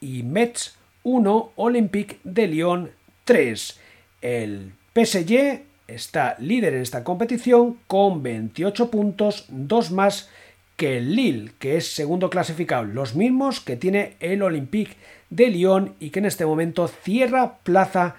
y 0.00 0.22
Metz 0.24 0.76
1, 1.04 1.52
Olympique 1.56 2.18
de 2.24 2.46
Lyon 2.46 2.90
3. 3.24 3.80
El 4.20 4.72
PSG 4.94 5.62
está 5.86 6.36
líder 6.38 6.74
en 6.74 6.82
esta 6.82 7.04
competición 7.04 7.78
con 7.86 8.22
28 8.22 8.90
puntos, 8.90 9.46
dos 9.48 9.90
más 9.90 10.28
que 10.76 10.98
el 10.98 11.14
Lille, 11.14 11.52
que 11.58 11.76
es 11.76 11.92
segundo 11.92 12.30
clasificado, 12.30 12.84
los 12.84 13.14
mismos 13.14 13.60
que 13.60 13.76
tiene 13.76 14.16
el 14.20 14.42
Olympique 14.42 14.96
de 15.30 15.48
Lyon 15.48 15.94
y 16.00 16.10
que 16.10 16.18
en 16.18 16.26
este 16.26 16.46
momento 16.46 16.88
cierra 16.88 17.58
plaza 17.58 18.16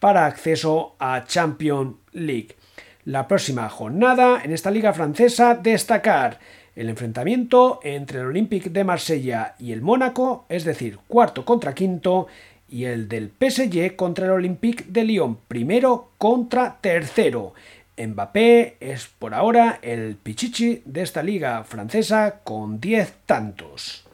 para 0.00 0.26
acceso 0.26 0.94
a 0.98 1.24
Champions 1.24 1.96
League. 2.12 2.56
La 3.04 3.28
próxima 3.28 3.68
jornada 3.68 4.40
en 4.42 4.52
esta 4.52 4.70
liga 4.70 4.92
francesa 4.92 5.54
destacar 5.54 6.38
el 6.76 6.88
enfrentamiento 6.88 7.80
entre 7.82 8.20
el 8.20 8.26
Olympique 8.26 8.70
de 8.70 8.84
Marsella 8.84 9.54
y 9.58 9.72
el 9.72 9.82
Mónaco, 9.82 10.44
es 10.48 10.64
decir, 10.64 10.98
cuarto 11.06 11.44
contra 11.44 11.74
quinto, 11.74 12.26
y 12.68 12.86
el 12.86 13.08
del 13.08 13.30
PSG 13.30 13.94
contra 13.94 14.26
el 14.26 14.32
Olympique 14.32 14.84
de 14.88 15.04
Lyon, 15.04 15.38
primero 15.46 16.08
contra 16.18 16.78
tercero. 16.80 17.52
Mbappé 17.96 18.76
es 18.80 19.06
por 19.06 19.34
ahora 19.34 19.78
el 19.82 20.16
pichichi 20.16 20.82
de 20.84 21.02
esta 21.02 21.22
liga 21.22 21.62
francesa 21.64 22.40
con 22.42 22.80
10 22.80 23.14
tantos. 23.26 24.04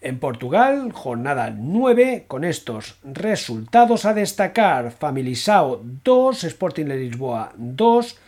En 0.00 0.18
Portugal, 0.18 0.92
jornada 0.92 1.50
9, 1.50 2.24
con 2.28 2.44
estos 2.44 2.96
resultados 3.02 4.04
a 4.04 4.14
destacar: 4.14 4.92
Familisao 4.92 5.80
2, 6.04 6.44
Sporting 6.44 6.84
de 6.86 6.96
Lisboa 6.96 7.52
2, 7.56 8.18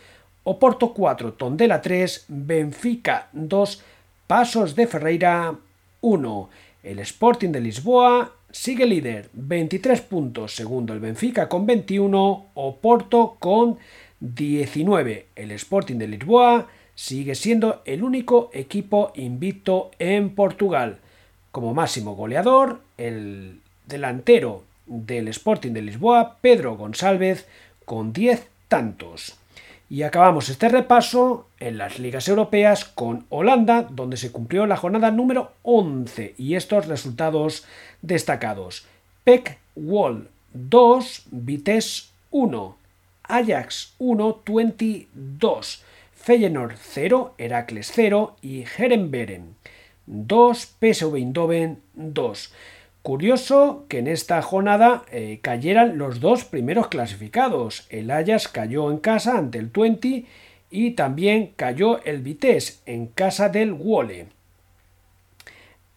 Oporto 0.43 0.93
4, 0.93 1.33
Tondela 1.33 1.81
3, 1.81 2.25
Benfica 2.27 3.29
2, 3.31 3.83
Pasos 4.27 4.75
de 4.75 4.87
Ferreira 4.87 5.55
1. 6.01 6.49
El 6.83 6.99
Sporting 6.99 7.49
de 7.49 7.61
Lisboa 7.61 8.33
sigue 8.51 8.85
líder, 8.85 9.29
23 9.33 10.01
puntos, 10.01 10.55
segundo 10.55 10.93
el 10.93 10.99
Benfica 10.99 11.47
con 11.47 11.65
21, 11.65 12.47
Oporto 12.53 13.37
con 13.39 13.77
19. 14.19 15.27
El 15.35 15.51
Sporting 15.51 15.95
de 15.95 16.07
Lisboa 16.07 16.67
sigue 16.95 17.35
siendo 17.35 17.81
el 17.85 18.03
único 18.03 18.49
equipo 18.53 19.11
invicto 19.15 19.91
en 19.99 20.35
Portugal. 20.35 20.99
Como 21.51 21.73
máximo 21.73 22.15
goleador, 22.15 22.81
el 22.97 23.61
delantero 23.87 24.63
del 24.85 25.27
Sporting 25.29 25.71
de 25.71 25.81
Lisboa, 25.81 26.37
Pedro 26.41 26.75
González, 26.75 27.47
con 27.85 28.11
10 28.13 28.47
tantos. 28.67 29.37
Y 29.89 30.03
acabamos 30.03 30.49
este 30.49 30.69
repaso 30.69 31.47
en 31.59 31.79
las 31.79 31.97
ligas 31.97 32.27
europeas 32.27 32.85
con 32.85 33.25
Holanda, 33.29 33.87
donde 33.89 34.17
se 34.17 34.31
cumplió 34.31 34.67
la 34.67 34.77
jornada 34.77 35.09
número 35.09 35.53
11 35.63 36.35
y 36.37 36.55
estos 36.55 36.87
resultados 36.87 37.65
destacados. 38.01 38.85
PEC 39.23 39.57
Wall 39.75 40.29
2, 40.53 41.23
Vitesse 41.31 42.09
1, 42.29 42.77
Ajax 43.29 43.93
1, 43.99 44.43
22, 44.45 45.83
Feyenoord 46.13 46.75
0, 46.81 47.35
Heracles 47.37 47.91
0 47.95 48.35
y 48.41 48.65
Herenberen 48.77 49.55
2, 50.07 50.75
PSV 50.79 51.15
Eindhoven 51.15 51.79
2. 51.93 52.53
Curioso 53.03 53.85
que 53.87 53.99
en 53.99 54.07
esta 54.07 54.41
jornada 54.41 55.03
eh, 55.11 55.39
cayeran 55.41 55.97
los 55.97 56.19
dos 56.19 56.43
primeros 56.43 56.87
clasificados. 56.87 57.87
El 57.89 58.11
Ajax 58.11 58.47
cayó 58.47 58.91
en 58.91 58.97
casa 58.97 59.37
ante 59.37 59.59
el 59.59 59.71
Twente 59.71 60.25
y 60.69 60.91
también 60.91 61.53
cayó 61.55 62.03
el 62.03 62.21
Vitesse 62.21 62.81
en 62.85 63.07
casa 63.07 63.49
del 63.49 63.71
Wole. 63.73 64.27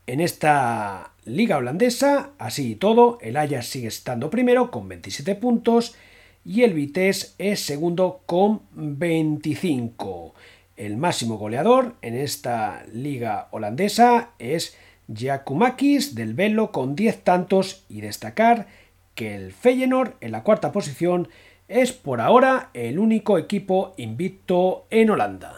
En 0.06 0.20
esta 0.20 1.12
liga 1.24 1.56
holandesa, 1.56 2.30
así 2.38 2.72
y 2.72 2.74
todo, 2.76 3.18
el 3.22 3.36
Ajax 3.36 3.66
sigue 3.66 3.88
estando 3.88 4.30
primero 4.30 4.70
con 4.70 4.88
27 4.88 5.34
puntos 5.36 5.96
y 6.44 6.62
el 6.62 6.74
Vitesse 6.74 7.34
es 7.38 7.60
segundo 7.60 8.22
con 8.26 8.62
25. 8.72 10.34
El 10.76 10.96
máximo 10.96 11.36
goleador 11.36 11.94
en 12.02 12.16
esta 12.16 12.84
liga 12.92 13.48
holandesa 13.52 14.30
es 14.38 14.76
Giacomakis 15.06 16.14
del 16.14 16.34
Velo 16.34 16.72
con 16.72 16.96
10 16.96 17.22
tantos 17.22 17.84
y 17.88 18.00
destacar 18.00 18.66
que 19.14 19.34
el 19.34 19.52
Feyenoord 19.52 20.14
en 20.20 20.32
la 20.32 20.42
cuarta 20.42 20.72
posición 20.72 21.28
es 21.68 21.92
por 21.92 22.20
ahora 22.20 22.70
el 22.74 22.98
único 22.98 23.38
equipo 23.38 23.94
invicto 23.96 24.86
en 24.90 25.10
Holanda. 25.10 25.54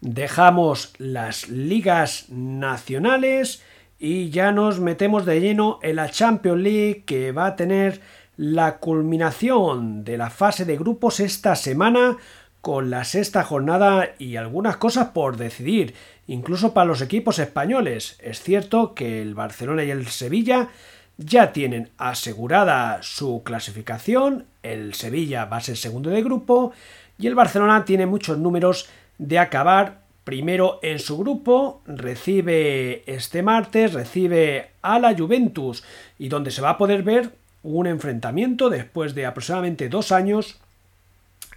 Dejamos 0.00 0.94
las 0.98 1.48
ligas 1.48 2.26
nacionales 2.28 3.62
y 3.98 4.30
ya 4.30 4.52
nos 4.52 4.78
metemos 4.78 5.24
de 5.24 5.40
lleno 5.40 5.78
en 5.82 5.96
la 5.96 6.10
Champions 6.10 6.60
League 6.60 7.04
que 7.06 7.32
va 7.32 7.46
a 7.46 7.56
tener 7.56 8.00
la 8.36 8.78
culminación 8.78 10.04
de 10.04 10.18
la 10.18 10.30
fase 10.30 10.64
de 10.64 10.76
grupos 10.76 11.20
esta 11.20 11.56
semana 11.56 12.18
con 12.60 12.90
la 12.90 13.04
sexta 13.04 13.44
jornada 13.44 14.10
y 14.18 14.36
algunas 14.36 14.76
cosas 14.76 15.08
por 15.08 15.36
decidir, 15.36 15.94
incluso 16.26 16.74
para 16.74 16.86
los 16.86 17.00
equipos 17.00 17.38
españoles. 17.38 18.18
Es 18.20 18.42
cierto 18.42 18.94
que 18.94 19.22
el 19.22 19.34
Barcelona 19.34 19.84
y 19.84 19.90
el 19.90 20.06
Sevilla 20.08 20.68
ya 21.16 21.52
tienen 21.52 21.90
asegurada 21.96 22.98
su 23.02 23.42
clasificación, 23.44 24.46
el 24.62 24.94
Sevilla 24.94 25.44
va 25.44 25.58
a 25.58 25.62
ser 25.62 25.76
segundo 25.76 26.10
de 26.10 26.22
grupo 26.22 26.72
y 27.18 27.26
el 27.26 27.34
Barcelona 27.34 27.84
tiene 27.84 28.04
muchos 28.04 28.38
números 28.38 28.88
de 29.18 29.38
acabar 29.38 30.00
primero 30.24 30.80
en 30.82 30.98
su 30.98 31.16
grupo, 31.18 31.82
recibe 31.86 33.04
este 33.06 33.42
martes, 33.42 33.94
recibe 33.94 34.72
a 34.82 34.98
la 34.98 35.16
Juventus 35.16 35.84
y 36.18 36.28
donde 36.28 36.50
se 36.50 36.62
va 36.62 36.70
a 36.70 36.78
poder 36.78 37.04
ver 37.04 37.30
un 37.66 37.86
enfrentamiento 37.86 38.70
después 38.70 39.14
de 39.14 39.26
aproximadamente 39.26 39.88
dos 39.88 40.12
años 40.12 40.58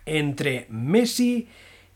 entre 0.05 0.65
Messi 0.69 1.47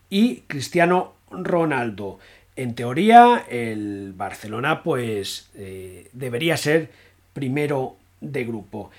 y 0.08 0.42
Cristiano 0.42 1.14
Ronaldo. 1.30 2.20
En 2.54 2.76
teoría, 2.76 3.44
el 3.50 4.12
Barcelona 4.16 4.84
pues 4.84 5.50
eh, 5.56 6.08
debería 6.12 6.56
ser 6.56 6.90
primero 7.32 7.96
de 8.20 8.44
grupo. 8.44 8.90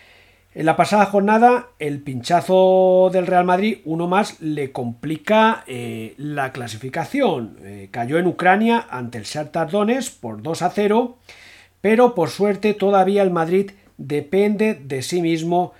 En 0.53 0.65
la 0.65 0.75
pasada 0.75 1.05
jornada, 1.05 1.67
el 1.79 2.01
pinchazo 2.01 3.09
del 3.11 3.27
Real 3.27 3.45
Madrid, 3.45 3.79
uno 3.85 4.07
más, 4.07 4.41
le 4.41 4.71
complica 4.73 5.63
eh, 5.67 6.13
la 6.17 6.51
clasificación. 6.51 7.57
Eh, 7.61 7.87
cayó 7.91 8.17
en 8.19 8.27
Ucrania 8.27 8.85
ante 8.89 9.17
el 9.17 9.23
Shakhtar 9.23 9.69
Donetsk 9.69 10.19
por 10.19 10.41
2 10.41 10.61
a 10.61 10.69
0, 10.69 11.17
pero 11.79 12.15
por 12.15 12.29
suerte 12.29 12.73
todavía 12.73 13.23
el 13.23 13.31
Madrid 13.31 13.71
depende 13.97 14.73
de 14.73 15.01
sí 15.01 15.21
mismo 15.21 15.73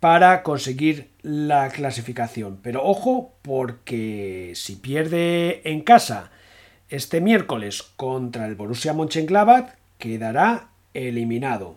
para 0.00 0.42
conseguir 0.42 1.10
la 1.22 1.68
clasificación. 1.68 2.58
Pero 2.62 2.84
ojo, 2.84 3.32
porque 3.42 4.52
si 4.56 4.76
pierde 4.76 5.62
en 5.64 5.82
casa 5.82 6.30
este 6.88 7.20
miércoles 7.20 7.82
contra 7.96 8.46
el 8.46 8.54
Borussia 8.54 8.92
Mönchengladbach, 8.92 9.74
quedará 9.98 10.68
eliminado. 10.92 11.76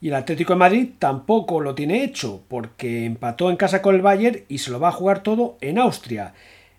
Y 0.00 0.08
el 0.08 0.14
Atlético 0.14 0.52
de 0.52 0.60
Madrid 0.60 0.88
tampoco 0.98 1.60
lo 1.60 1.74
tiene 1.74 2.04
hecho, 2.04 2.42
porque 2.48 3.04
empató 3.04 3.50
en 3.50 3.56
casa 3.56 3.82
con 3.82 3.96
el 3.96 4.02
Bayern 4.02 4.44
y 4.48 4.58
se 4.58 4.70
lo 4.70 4.78
va 4.78 4.88
a 4.88 4.92
jugar 4.92 5.24
todo 5.24 5.58
en 5.60 5.78
Austria, 5.78 6.34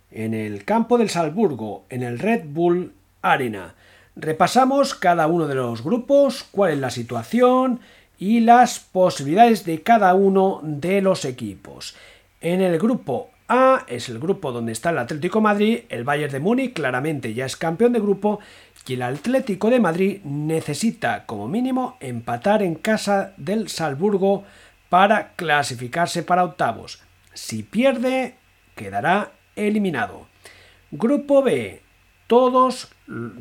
en 0.09 0.33
el 0.33 0.63
campo 0.63 0.97
del 0.97 1.09
Salzburgo, 1.09 1.83
en 1.89 2.03
el 2.03 2.17
Red 2.17 2.45
Bull 2.45 2.93
Arena. 3.21 3.75
Repasamos 4.15 4.95
cada 4.95 5.27
uno 5.27 5.47
de 5.47 5.55
los 5.55 5.83
grupos, 5.83 6.45
cuál 6.49 6.71
es 6.71 6.79
la 6.79 6.89
situación, 6.89 7.81
y 8.19 8.41
las 8.41 8.79
posibilidades 8.79 9.65
de 9.65 9.82
cada 9.82 10.13
uno 10.13 10.60
de 10.62 11.01
los 11.01 11.25
equipos. 11.25 11.95
En 12.41 12.62
el 12.62 12.77
grupo 12.77 13.32
A 13.47 13.86
es 13.88 14.10
el 14.10 14.19
grupo 14.19 14.51
donde 14.51 14.73
está 14.73 14.91
el 14.91 14.99
Atlético 14.99 15.41
Madrid, 15.41 15.79
el 15.89 16.03
Bayern 16.03 16.32
de 16.32 16.39
Múnich 16.39 16.73
claramente 16.73 17.34
ya 17.34 17.45
es 17.45 17.55
campeón 17.55 17.93
de 17.93 17.99
grupo 17.99 18.39
y 18.89 18.93
el 18.95 19.03
Atlético 19.03 19.69
de 19.69 19.79
Madrid 19.79 20.19
necesita 20.23 21.27
como 21.27 21.47
mínimo 21.47 21.97
empatar 21.99 22.63
en 22.63 22.73
casa 22.73 23.34
del 23.38 23.69
Salzburgo 23.69 24.45
para 24.89 25.34
clasificarse 25.34 26.23
para 26.23 26.43
octavos. 26.43 26.99
Si 27.36 27.62
pierde, 27.62 28.34
quedará 28.75 29.32
eliminado. 29.55 30.27
Grupo 30.89 31.43
B. 31.43 31.84
Todos 32.25 32.89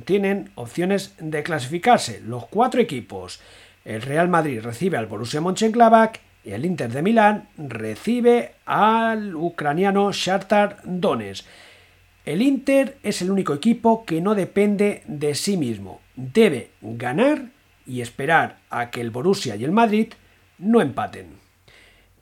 tienen 0.05 0.51
opciones 0.55 1.15
de 1.19 1.43
clasificarse, 1.43 2.21
los 2.21 2.47
cuatro 2.47 2.83
equipos. 2.83 3.41
El 3.89 4.03
Real 4.03 4.29
Madrid 4.29 4.61
recibe 4.61 4.99
al 4.99 5.07
Borussia 5.07 5.41
Mönchengladbach 5.41 6.19
y 6.45 6.51
el 6.51 6.67
Inter 6.67 6.93
de 6.93 7.01
Milán 7.01 7.49
recibe 7.57 8.53
al 8.67 9.35
ucraniano 9.35 10.13
Shakhtar 10.13 10.81
Donetsk. 10.85 11.47
El 12.27 12.43
Inter 12.43 12.99
es 13.03 13.23
el 13.23 13.31
único 13.31 13.55
equipo 13.55 14.05
que 14.05 14.21
no 14.21 14.35
depende 14.35 15.05
de 15.07 15.35
sí 15.35 15.57
mismo. 15.57 16.03
Debe 16.17 16.73
ganar 16.83 17.47
y 17.87 18.03
esperar 18.03 18.59
a 18.69 18.91
que 18.91 19.01
el 19.01 19.11
Borussia 19.11 19.57
y 19.57 19.65
el 19.65 19.73
Madrid 19.73 20.13
no 20.59 20.83
empaten. 20.83 21.39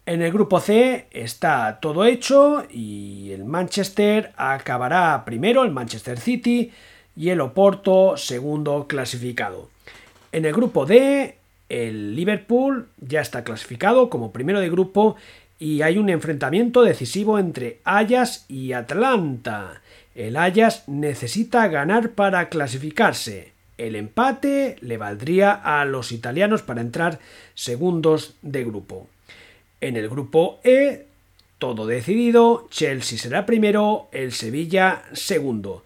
En 0.06 0.22
el 0.22 0.30
grupo 0.30 0.60
C 0.60 1.08
está 1.10 1.80
todo 1.80 2.04
hecho 2.04 2.64
y 2.70 3.32
el 3.32 3.44
Manchester 3.44 4.32
acabará 4.36 5.24
primero, 5.24 5.64
el 5.64 5.72
Manchester 5.72 6.20
City, 6.20 6.70
y 7.16 7.30
el 7.30 7.40
Oporto 7.40 8.16
segundo 8.16 8.86
clasificado. 8.86 9.68
En 10.30 10.44
el 10.44 10.52
grupo 10.52 10.86
D 10.86 11.35
el 11.68 12.14
Liverpool 12.14 12.88
ya 13.00 13.20
está 13.20 13.44
clasificado 13.44 14.08
como 14.08 14.32
primero 14.32 14.60
de 14.60 14.70
grupo 14.70 15.16
y 15.58 15.82
hay 15.82 15.98
un 15.98 16.10
enfrentamiento 16.10 16.82
decisivo 16.82 17.38
entre 17.38 17.80
Ajax 17.84 18.44
y 18.48 18.72
Atlanta. 18.72 19.80
El 20.14 20.36
Ajax 20.36 20.84
necesita 20.86 21.66
ganar 21.68 22.10
para 22.10 22.48
clasificarse. 22.48 23.52
El 23.78 23.96
empate 23.96 24.76
le 24.80 24.96
valdría 24.96 25.52
a 25.52 25.84
los 25.84 26.12
italianos 26.12 26.62
para 26.62 26.80
entrar 26.80 27.18
segundos 27.54 28.36
de 28.42 28.64
grupo. 28.64 29.08
En 29.80 29.96
el 29.96 30.08
grupo 30.08 30.60
E, 30.64 31.06
todo 31.58 31.86
decidido, 31.86 32.66
Chelsea 32.70 33.18
será 33.18 33.44
primero, 33.44 34.08
el 34.12 34.32
Sevilla 34.32 35.02
segundo. 35.12 35.84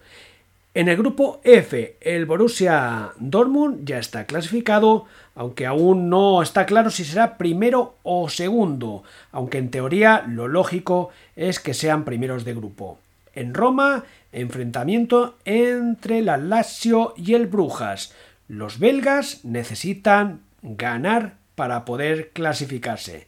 En 0.73 0.87
el 0.87 0.95
grupo 0.95 1.41
F, 1.43 1.97
el 1.99 2.25
Borussia 2.25 3.11
Dortmund 3.17 3.83
ya 3.83 3.99
está 3.99 4.23
clasificado, 4.23 5.05
aunque 5.35 5.65
aún 5.65 6.09
no 6.09 6.41
está 6.41 6.65
claro 6.65 6.89
si 6.89 7.03
será 7.03 7.37
primero 7.37 7.95
o 8.03 8.29
segundo, 8.29 9.03
aunque 9.33 9.57
en 9.57 9.69
teoría 9.69 10.23
lo 10.25 10.47
lógico 10.47 11.09
es 11.35 11.59
que 11.59 11.73
sean 11.73 12.05
primeros 12.05 12.45
de 12.45 12.53
grupo. 12.53 12.99
En 13.35 13.53
Roma, 13.53 14.05
enfrentamiento 14.31 15.35
entre 15.43 16.21
la 16.21 16.37
Lazio 16.37 17.15
y 17.17 17.33
el 17.33 17.47
Brujas. 17.47 18.13
Los 18.47 18.79
belgas 18.79 19.43
necesitan 19.43 20.39
ganar 20.61 21.33
para 21.55 21.83
poder 21.83 22.29
clasificarse. 22.29 23.27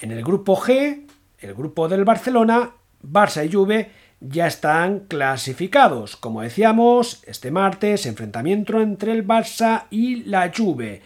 En 0.00 0.10
el 0.10 0.24
grupo 0.24 0.56
G, 0.56 1.06
el 1.38 1.54
grupo 1.54 1.88
del 1.88 2.04
Barcelona, 2.04 2.72
Barça 3.00 3.46
y 3.46 3.52
Juve 3.52 3.90
ya 4.20 4.46
están 4.46 5.00
clasificados. 5.00 6.16
Como 6.16 6.42
decíamos, 6.42 7.22
este 7.26 7.50
martes, 7.50 8.06
enfrentamiento 8.06 8.80
entre 8.80 9.12
el 9.12 9.26
Barça 9.26 9.84
y 9.90 10.24
la 10.24 10.52
Juve. 10.54 11.02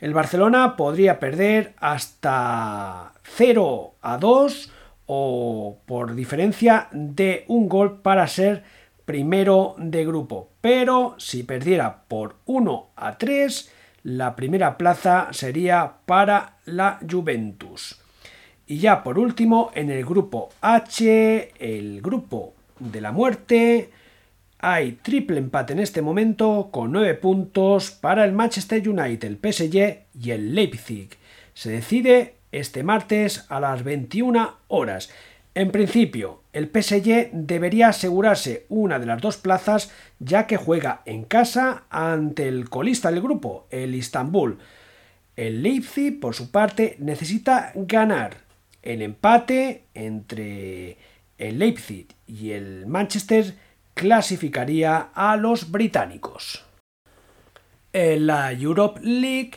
El 0.00 0.14
Barcelona 0.14 0.76
podría 0.76 1.18
perder 1.18 1.74
hasta 1.78 3.12
0 3.22 3.94
a 4.02 4.18
2 4.18 4.72
o 5.06 5.78
por 5.86 6.14
diferencia 6.14 6.88
de 6.92 7.44
un 7.48 7.68
gol 7.68 8.00
para 8.00 8.26
ser 8.26 8.64
primero 9.04 9.74
de 9.78 10.04
grupo. 10.04 10.50
Pero 10.60 11.14
si 11.18 11.44
perdiera 11.44 12.04
por 12.08 12.36
1 12.46 12.90
a 12.96 13.16
3, 13.16 13.72
la 14.02 14.36
primera 14.36 14.76
plaza 14.76 15.28
sería 15.30 15.94
para 16.04 16.58
la 16.64 16.98
Juventus. 17.08 18.05
Y 18.66 18.78
ya 18.78 19.04
por 19.04 19.18
último, 19.18 19.70
en 19.74 19.90
el 19.90 20.04
grupo 20.04 20.48
H, 20.60 21.52
el 21.58 22.02
grupo 22.02 22.54
de 22.80 23.00
la 23.00 23.12
muerte, 23.12 23.90
hay 24.58 24.92
triple 24.92 25.38
empate 25.38 25.72
en 25.72 25.78
este 25.78 26.02
momento 26.02 26.70
con 26.72 26.90
9 26.90 27.14
puntos 27.14 27.92
para 27.92 28.24
el 28.24 28.32
Manchester 28.32 28.88
United, 28.88 29.28
el 29.28 29.36
PSG 29.36 29.98
y 30.20 30.30
el 30.30 30.54
Leipzig. 30.54 31.10
Se 31.54 31.70
decide 31.70 32.34
este 32.50 32.82
martes 32.82 33.44
a 33.48 33.60
las 33.60 33.84
21 33.84 34.56
horas. 34.68 35.10
En 35.54 35.70
principio, 35.70 36.42
el 36.52 36.66
PSG 36.66 37.30
debería 37.32 37.88
asegurarse 37.88 38.66
una 38.68 38.98
de 38.98 39.06
las 39.06 39.20
dos 39.20 39.36
plazas 39.36 39.92
ya 40.18 40.46
que 40.46 40.56
juega 40.56 41.02
en 41.04 41.24
casa 41.24 41.84
ante 41.88 42.48
el 42.48 42.68
colista 42.68 43.10
del 43.10 43.22
grupo, 43.22 43.66
el 43.70 43.94
Istanbul. 43.94 44.58
El 45.36 45.62
Leipzig, 45.62 46.18
por 46.18 46.34
su 46.34 46.50
parte, 46.50 46.96
necesita 46.98 47.72
ganar. 47.74 48.45
El 48.86 49.02
empate 49.02 49.82
entre 49.94 50.96
el 51.38 51.58
Leipzig 51.58 52.06
y 52.28 52.52
el 52.52 52.86
Manchester 52.86 53.54
clasificaría 53.94 55.08
a 55.12 55.36
los 55.36 55.72
británicos. 55.72 56.64
En 57.92 58.28
la 58.28 58.52
Europe 58.52 59.00
League, 59.02 59.54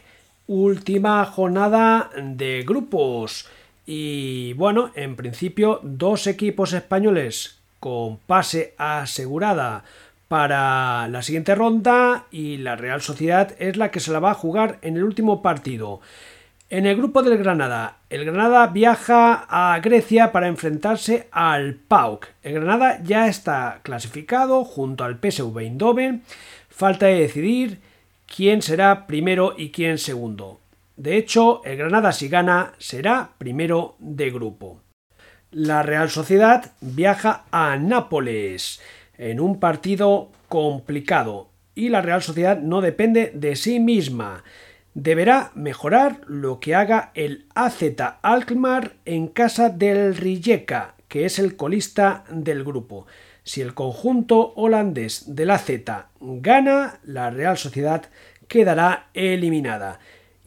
última 0.48 1.24
jornada 1.26 2.10
de 2.20 2.64
grupos. 2.64 3.48
Y 3.86 4.54
bueno, 4.54 4.90
en 4.96 5.16
principio 5.16 5.80
dos 5.84 6.26
equipos 6.26 6.74
españoles 6.74 7.60
con 7.80 8.18
pase 8.18 8.74
asegurada 8.80 9.84
para 10.28 11.08
la 11.08 11.22
siguiente 11.22 11.54
ronda 11.54 12.26
y 12.32 12.58
la 12.58 12.76
Real 12.76 13.04
Sociedad 13.04 13.56
es 13.60 13.78
la 13.78 13.92
que 13.92 14.00
se 14.00 14.12
la 14.12 14.20
va 14.20 14.32
a 14.32 14.42
jugar 14.42 14.80
en 14.82 14.98
el 14.98 15.04
último 15.04 15.44
partido. 15.44 16.02
En 16.72 16.86
el 16.86 16.98
grupo 16.98 17.24
del 17.24 17.40
Granada, 17.40 17.98
el 18.12 18.26
Granada 18.26 18.68
viaja 18.68 19.48
a 19.50 19.80
Grecia 19.80 20.32
para 20.32 20.48
enfrentarse 20.48 21.28
al 21.32 21.74
PAOK. 21.74 22.28
El 22.44 22.54
Granada 22.54 23.02
ya 23.04 23.28
está 23.28 23.80
clasificado 23.82 24.64
junto 24.64 25.04
al 25.04 25.18
PSV 25.18 25.58
Eindhoven. 25.58 26.22
Falta 26.70 27.08
de 27.08 27.22
decidir 27.22 27.80
quién 28.28 28.62
será 28.62 29.08
primero 29.08 29.56
y 29.58 29.72
quién 29.72 29.98
segundo. 29.98 30.60
De 30.96 31.18
hecho, 31.18 31.64
el 31.66 31.76
Granada 31.76 32.12
si 32.12 32.30
gana 32.30 32.74
será 32.78 33.32
primero 33.40 33.96
de 33.98 34.30
grupo. 34.30 34.80
La 35.50 35.82
Real 35.82 36.12
Sociedad 36.12 36.74
viaja 36.82 37.46
a 37.50 37.78
Nápoles 37.78 38.80
en 39.18 39.40
un 39.40 39.60
partido 39.60 40.30
complicado 40.48 41.50
y 41.74 41.90
la 41.90 42.04
Real 42.04 42.22
Sociedad 42.22 42.60
no 42.60 42.82
depende 42.82 43.32
de 43.34 43.56
sí 43.56 43.80
misma. 43.80 44.44
Deberá 44.94 45.52
mejorar 45.56 46.22
lo 46.28 46.60
que 46.60 46.76
haga 46.76 47.12
el 47.14 47.46
AZ 47.56 47.84
Alkmaar 48.22 48.94
en 49.06 49.28
casa 49.28 49.70
del 49.70 50.16
Rijeka, 50.16 50.96
que 51.08 51.26
es 51.26 51.40
el 51.40 51.56
colista 51.56 52.24
del 52.30 52.64
grupo. 52.64 53.06
Si 53.44 53.62
el 53.62 53.74
conjunto 53.74 54.54
holandés 54.56 55.36
del 55.36 55.52
AZ 55.52 55.70
gana, 56.20 57.00
la 57.04 57.30
Real 57.30 57.58
Sociedad 57.58 58.04
quedará 58.48 59.10
eliminada 59.14 60.00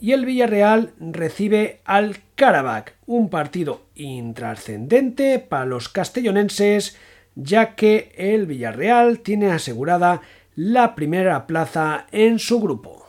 y 0.02 0.10
el 0.10 0.26
Villarreal 0.26 0.90
recibe 0.98 1.80
al 1.84 2.16
Karabakh, 2.34 2.94
un 3.06 3.30
partido 3.30 3.82
intrascendente 3.94 5.38
para 5.38 5.64
los 5.64 5.88
castellonenses, 5.88 6.98
ya 7.36 7.76
que 7.76 8.12
el 8.16 8.46
Villarreal 8.46 9.20
tiene 9.20 9.52
asegurada 9.52 10.20
la 10.56 10.96
primera 10.96 11.46
plaza 11.46 12.06
en 12.10 12.40
su 12.40 12.60
grupo. 12.60 13.01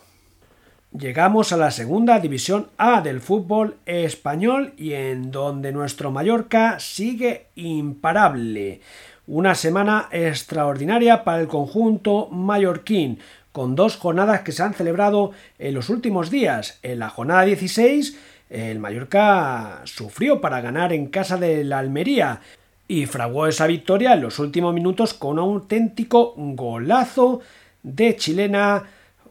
Llegamos 0.97 1.51
a 1.51 1.58
la 1.58 1.71
segunda 1.71 2.19
división 2.19 2.67
A 2.77 3.01
del 3.01 3.19
fútbol 3.19 3.77
español 3.88 4.73
y 4.77 4.93
en 4.93 5.32
donde 5.32 5.71
nuestro 5.71 6.12
Mallorca 6.12 6.79
sigue 6.79 7.47
imparable. 7.56 8.79
Una 9.25 9.56
semana 9.56 10.08
extraordinaria 10.12 11.23
para 11.23 11.41
el 11.41 11.47
conjunto 11.47 12.27
mallorquín, 12.27 13.17
con 13.51 13.73
dos 13.73 13.97
jornadas 13.97 14.41
que 14.41 14.51
se 14.51 14.62
han 14.62 14.75
celebrado 14.75 15.32
en 15.58 15.73
los 15.73 15.89
últimos 15.89 16.29
días. 16.29 16.77
En 16.84 16.99
la 16.99 17.10
jornada 17.10 17.41
16, 17.41 18.15
el 18.51 18.77
Mallorca 18.77 19.82
sufrió 19.86 20.41
para 20.41 20.62
ganar 20.62 20.93
en 20.93 21.08
casa 21.08 21.38
de 21.38 21.63
la 21.63 21.79
Almería 21.79 22.39
y 22.88 23.08
fraguó 23.08 23.47
esa 23.47 23.65
victoria 23.65 24.13
en 24.13 24.21
los 24.21 24.38
últimos 24.38 24.75
minutos 24.75 25.15
con 25.15 25.39
un 25.39 25.56
auténtico 25.56 26.36
golazo 26.38 27.41
de 27.82 28.15
chilena, 28.15 28.84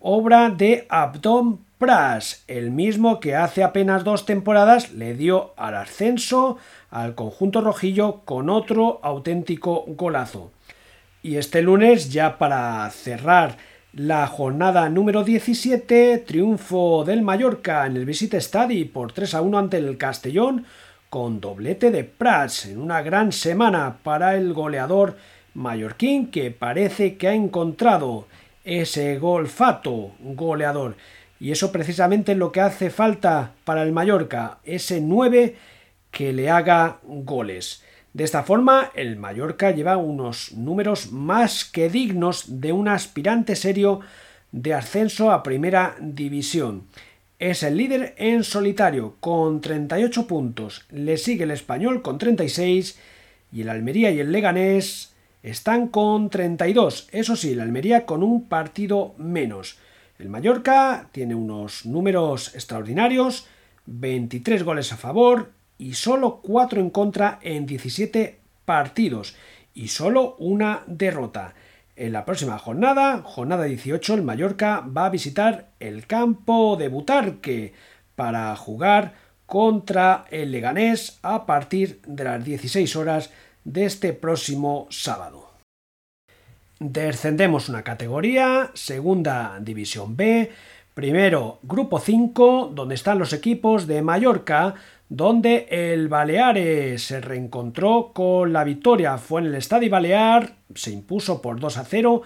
obra 0.02 0.50
de 0.50 0.86
Abdón 0.88 1.60
Pras, 1.78 2.44
el 2.46 2.70
mismo 2.70 3.18
que 3.18 3.34
hace 3.34 3.62
apenas 3.62 4.04
dos 4.04 4.26
temporadas 4.26 4.92
le 4.92 5.14
dio 5.14 5.52
al 5.56 5.74
ascenso 5.76 6.58
al 6.90 7.14
conjunto 7.14 7.60
rojillo 7.60 8.20
con 8.24 8.50
otro 8.50 9.00
auténtico 9.02 9.84
golazo. 9.88 10.50
Y 11.22 11.36
este 11.36 11.62
lunes, 11.62 12.12
ya 12.12 12.38
para 12.38 12.88
cerrar 12.90 13.56
la 13.92 14.26
jornada 14.26 14.88
número 14.88 15.22
17, 15.22 16.18
triunfo 16.18 17.04
del 17.04 17.22
Mallorca 17.22 17.86
en 17.86 17.96
el 17.96 18.04
Visit 18.04 18.34
Stadi 18.34 18.84
por 18.84 19.12
3 19.12 19.34
a 19.34 19.42
1 19.42 19.58
ante 19.58 19.76
el 19.78 19.96
Castellón, 19.98 20.66
con 21.10 21.40
doblete 21.40 21.90
de 21.90 22.04
Prats 22.04 22.66
en 22.66 22.80
una 22.80 23.02
gran 23.02 23.32
semana 23.32 23.98
para 24.02 24.36
el 24.36 24.52
goleador 24.52 25.16
mallorquín 25.54 26.30
que 26.30 26.50
parece 26.50 27.16
que 27.16 27.28
ha 27.28 27.34
encontrado 27.34 28.26
ese 28.64 29.18
golfato 29.18 30.12
goleador. 30.20 30.96
Y 31.40 31.50
eso 31.50 31.72
precisamente 31.72 32.32
es 32.32 32.38
lo 32.38 32.52
que 32.52 32.60
hace 32.60 32.90
falta 32.90 33.52
para 33.64 33.82
el 33.82 33.92
Mallorca, 33.92 34.58
ese 34.64 35.00
9 35.00 35.56
que 36.10 36.32
le 36.32 36.50
haga 36.50 36.98
goles. 37.02 37.82
De 38.12 38.24
esta 38.24 38.42
forma, 38.42 38.90
el 38.94 39.16
Mallorca 39.16 39.70
lleva 39.70 39.96
unos 39.96 40.52
números 40.52 41.10
más 41.10 41.64
que 41.64 41.88
dignos 41.88 42.60
de 42.60 42.72
un 42.72 42.86
aspirante 42.88 43.56
serio 43.56 44.00
de 44.52 44.74
ascenso 44.74 45.32
a 45.32 45.42
primera 45.42 45.96
división. 45.98 46.84
Es 47.38 47.62
el 47.62 47.76
líder 47.76 48.14
en 48.18 48.44
solitario 48.44 49.16
con 49.18 49.60
38 49.60 50.26
puntos, 50.26 50.84
le 50.90 51.16
sigue 51.16 51.44
el 51.44 51.50
español 51.50 52.02
con 52.02 52.18
36 52.18 52.98
y 53.50 53.62
el 53.62 53.68
Almería 53.68 54.10
y 54.10 54.20
el 54.20 54.30
Leganés 54.30 55.11
están 55.42 55.88
con 55.88 56.30
32. 56.30 57.08
Eso 57.12 57.36
sí, 57.36 57.52
el 57.52 57.60
Almería 57.60 58.06
con 58.06 58.22
un 58.22 58.48
partido 58.48 59.14
menos. 59.18 59.78
El 60.18 60.28
Mallorca 60.28 61.08
tiene 61.12 61.34
unos 61.34 61.84
números 61.86 62.54
extraordinarios, 62.54 63.46
23 63.86 64.62
goles 64.62 64.92
a 64.92 64.96
favor, 64.96 65.50
y 65.78 65.94
solo 65.94 66.40
4 66.42 66.80
en 66.80 66.90
contra 66.90 67.40
en 67.42 67.66
17 67.66 68.38
partidos 68.64 69.34
y 69.74 69.88
solo 69.88 70.36
una 70.38 70.84
derrota. 70.86 71.54
En 71.96 72.12
la 72.12 72.24
próxima 72.24 72.58
jornada, 72.58 73.22
jornada 73.24 73.64
18, 73.64 74.14
el 74.14 74.22
Mallorca 74.22 74.80
va 74.80 75.06
a 75.06 75.10
visitar 75.10 75.70
el 75.80 76.06
campo 76.06 76.76
de 76.76 76.88
Butarque 76.88 77.74
para 78.14 78.54
jugar 78.56 79.14
contra 79.46 80.24
el 80.30 80.52
Leganés 80.52 81.18
a 81.22 81.44
partir 81.44 82.00
de 82.06 82.24
las 82.24 82.44
16 82.44 82.96
horas 82.96 83.30
de 83.64 83.84
este 83.84 84.12
próximo 84.12 84.86
sábado. 84.90 85.50
Descendemos 86.78 87.68
una 87.68 87.82
categoría, 87.82 88.70
segunda 88.74 89.58
división 89.60 90.16
B, 90.16 90.50
primero 90.94 91.60
grupo 91.62 92.00
5, 92.00 92.72
donde 92.74 92.96
están 92.96 93.18
los 93.18 93.32
equipos 93.32 93.86
de 93.86 94.02
Mallorca, 94.02 94.74
donde 95.08 95.68
el 95.70 96.08
Baleares 96.08 97.02
se 97.04 97.20
reencontró 97.20 98.12
con 98.12 98.52
la 98.52 98.64
victoria. 98.64 99.18
Fue 99.18 99.40
en 99.42 99.48
el 99.48 99.54
Estadio 99.54 99.90
Balear, 99.90 100.54
se 100.74 100.90
impuso 100.90 101.40
por 101.40 101.60
2 101.60 101.76
a 101.76 101.84
0 101.84 102.22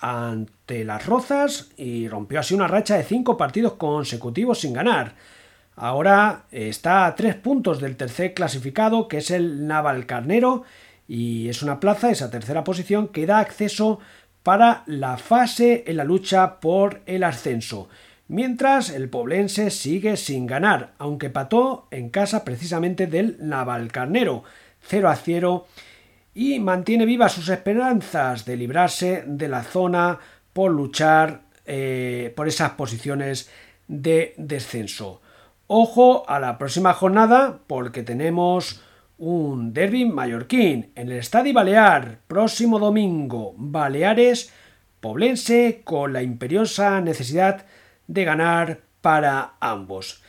ante 0.00 0.84
las 0.84 1.06
Rozas 1.06 1.70
y 1.76 2.08
rompió 2.08 2.40
así 2.40 2.54
una 2.54 2.66
racha 2.66 2.96
de 2.96 3.04
5 3.04 3.36
partidos 3.36 3.74
consecutivos 3.74 4.60
sin 4.60 4.72
ganar. 4.72 5.14
Ahora 5.76 6.44
está 6.50 7.06
a 7.06 7.14
3 7.14 7.36
puntos 7.36 7.80
del 7.80 7.96
tercer 7.96 8.34
clasificado, 8.34 9.08
que 9.08 9.18
es 9.18 9.30
el 9.30 9.66
Navalcarnero, 9.66 10.64
y 11.08 11.48
es 11.48 11.62
una 11.62 11.80
plaza, 11.80 12.10
esa 12.10 12.30
tercera 12.30 12.64
posición, 12.64 13.08
que 13.08 13.26
da 13.26 13.38
acceso 13.38 13.98
para 14.42 14.82
la 14.86 15.16
fase 15.16 15.84
en 15.86 15.96
la 15.96 16.04
lucha 16.04 16.60
por 16.60 17.00
el 17.06 17.24
ascenso 17.24 17.88
mientras 18.32 18.90
el 18.90 19.10
Poblense 19.10 19.70
sigue 19.70 20.16
sin 20.16 20.46
ganar, 20.46 20.94
aunque 20.98 21.30
pató 21.30 21.86
en 21.90 22.08
casa 22.08 22.44
precisamente 22.44 23.06
del 23.06 23.36
Navalcarnero, 23.40 24.42
0 24.80 25.08
a 25.08 25.16
0, 25.16 25.66
y 26.34 26.58
mantiene 26.58 27.04
vivas 27.04 27.32
sus 27.32 27.50
esperanzas 27.50 28.46
de 28.46 28.56
librarse 28.56 29.24
de 29.26 29.48
la 29.48 29.62
zona 29.62 30.18
por 30.52 30.72
luchar 30.72 31.42
eh, 31.66 32.32
por 32.34 32.48
esas 32.48 32.70
posiciones 32.70 33.50
de 33.86 34.34
descenso. 34.38 35.20
Ojo 35.74 36.28
a 36.28 36.38
la 36.38 36.58
próxima 36.58 36.92
jornada 36.92 37.60
porque 37.66 38.02
tenemos 38.02 38.82
un 39.16 39.72
derby 39.72 40.04
mallorquín 40.04 40.92
en 40.94 41.10
el 41.10 41.16
Estadio 41.16 41.54
Balear, 41.54 42.18
próximo 42.28 42.78
domingo, 42.78 43.54
Baleares, 43.56 44.52
Poblense, 45.00 45.80
con 45.82 46.12
la 46.12 46.22
imperiosa 46.22 47.00
necesidad 47.00 47.64
de 48.06 48.22
ganar 48.22 48.80
para 49.00 49.54
ambos. 49.60 50.22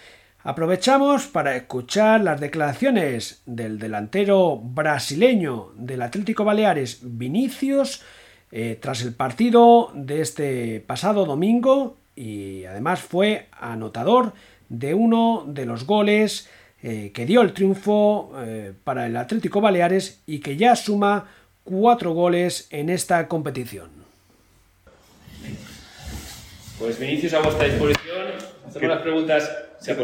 Aprovechamos 0.43 1.27
para 1.27 1.57
escuchar 1.57 2.21
las 2.21 2.39
declaraciones 2.39 3.41
del 3.45 3.79
delantero 3.79 4.55
brasileño 4.55 5.73
del 5.75 6.03
Atlético 6.03 6.45
Baleares, 6.45 6.99
Vinicius, 7.01 8.01
eh, 8.49 8.79
tras 8.81 9.01
el 9.01 9.13
partido 9.13 9.91
de 9.93 10.21
este 10.21 10.79
pasado 10.79 11.25
domingo 11.25 11.97
y 12.15 12.63
además 12.63 13.01
fue 13.01 13.49
anotador 13.51 14.31
de 14.73 14.95
uno 14.95 15.45
de 15.47 15.65
los 15.65 15.85
goles 15.85 16.49
eh, 16.81 17.11
que 17.13 17.25
dio 17.27 17.41
el 17.41 17.53
triunfo 17.53 18.33
eh, 18.39 18.73
para 18.83 19.05
el 19.05 19.15
Atlético 19.15 19.61
Baleares 19.61 20.21
y 20.25 20.39
que 20.39 20.57
ya 20.57 20.75
suma 20.75 21.27
cuatro 21.63 22.13
goles 22.13 22.67
en 22.71 22.89
esta 22.89 23.27
competición. 23.27 23.89
Pues 26.79 26.99
Vinicius 26.99 27.33
a 27.35 27.39
vuestra 27.39 27.65
disposición. 27.65 28.27
Hacemos 28.67 28.89
las 28.89 29.01
preguntas. 29.01 29.51
Se 29.79 29.95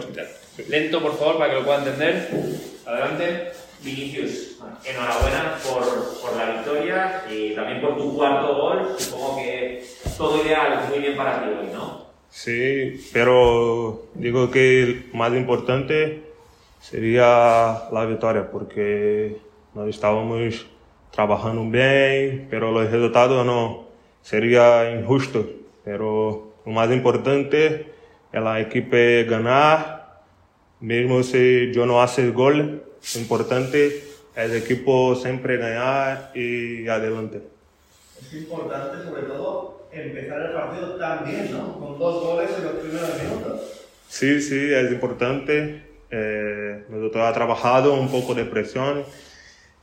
Lento, 0.69 1.01
por 1.01 1.17
favor, 1.17 1.39
para 1.39 1.49
que 1.49 1.59
lo 1.59 1.65
pueda 1.65 1.79
entender. 1.79 2.29
Adelante. 2.85 3.51
Vinicius, 3.81 4.57
enhorabuena 4.83 5.57
por, 5.63 5.83
por, 6.21 6.35
la 6.35 6.51
victoria 6.51 7.23
y 7.31 7.55
también 7.55 7.79
por 7.79 7.97
tu 7.97 8.13
cuarto 8.13 8.53
gol. 8.55 8.95
Supongo 8.97 9.37
que 9.37 9.85
todo 10.17 10.45
ideal, 10.45 10.85
muy 10.89 10.99
bien 10.99 11.15
para 11.15 11.41
ti 11.41 11.47
hoy, 11.47 11.69
¿no? 11.73 12.08
Sí, 12.29 13.09
pero 13.11 14.05
digo 14.13 14.51
que 14.51 14.83
el 14.83 15.09
más 15.13 15.33
importante 15.33 16.21
sería 16.79 17.89
la 17.91 18.05
victoria, 18.05 18.51
porque 18.51 19.37
nós 19.73 19.89
estábamos 19.89 20.67
trabajando 21.11 21.65
bien, 21.69 22.47
pero 22.49 22.71
los 22.71 22.89
resultados 22.91 23.45
no 23.45 23.87
sería 24.21 24.91
injusto. 24.91 25.45
Pero 25.83 26.53
lo 26.65 26.71
más 26.71 26.91
importante 26.91 27.87
es 28.31 28.41
la 28.41 28.59
equipe 28.59 29.23
ganar, 29.23 30.21
mesmo 30.79 31.23
si 31.23 31.71
yo 31.73 31.85
no 31.85 32.01
hace 32.01 32.29
gol, 32.29 32.83
lo 33.15 33.21
importante 33.21 33.87
es 33.87 34.19
el 34.35 34.55
equipo 34.55 35.15
siempre 35.15 35.57
ganar 35.57 36.31
y 36.35 36.87
adelante. 36.87 37.58
Es 38.21 38.33
importante 38.33 39.03
sobre 39.03 39.23
todo 39.23 39.87
empezar 39.91 40.41
el 40.41 40.53
partido 40.53 40.95
tan 40.97 41.25
bien, 41.25 41.51
¿no? 41.51 41.79
Con 41.79 41.97
dos 41.97 42.23
goles 42.23 42.49
en 42.57 42.63
los 42.63 42.73
primeros 42.73 43.09
minutos. 43.21 43.87
Sí, 44.07 44.41
sí, 44.41 44.73
es 44.73 44.91
importante. 44.91 45.83
Eh, 46.11 46.83
nosotros 46.89 47.23
ha 47.23 47.33
trabajado 47.33 47.93
un 47.93 48.09
poco 48.09 48.33
de 48.33 48.45
presión 48.45 49.03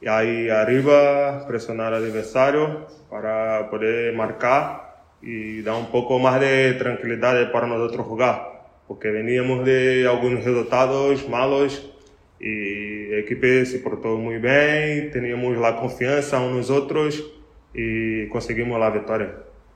y 0.01 0.09
ahí 0.09 0.49
arriba 0.49 1.47
presionar 1.47 1.95
al 1.95 2.05
adversario 2.05 2.87
para 3.09 3.71
poder 3.71 4.13
marcar 4.15 4.97
y 5.23 5.63
dar 5.63 5.77
un 5.77 5.87
poco 5.87 6.19
más 6.19 6.41
de 6.41 6.75
tranquilidad 6.75 7.51
para 7.53 7.67
nosotros 7.67 8.07
jugar, 8.07 8.67
porque 8.87 9.11
veníamos 9.11 9.65
de 9.65 10.07
algunos 10.09 10.45
resultados 10.45 11.29
malos 11.29 11.91
y 12.39 13.07
el 13.07 13.21
equipo 13.21 13.47
se 13.65 13.79
portó 13.79 14.17
muy 14.17 14.39
bien, 14.39 15.11
teníamos 15.11 15.57
la 15.57 15.77
confianza 15.77 16.41
unos 16.41 16.69
otros 16.69 17.36
y 17.77 18.29
conseguimos 18.29 18.81
la 18.81 18.91
victoria. 18.91 19.31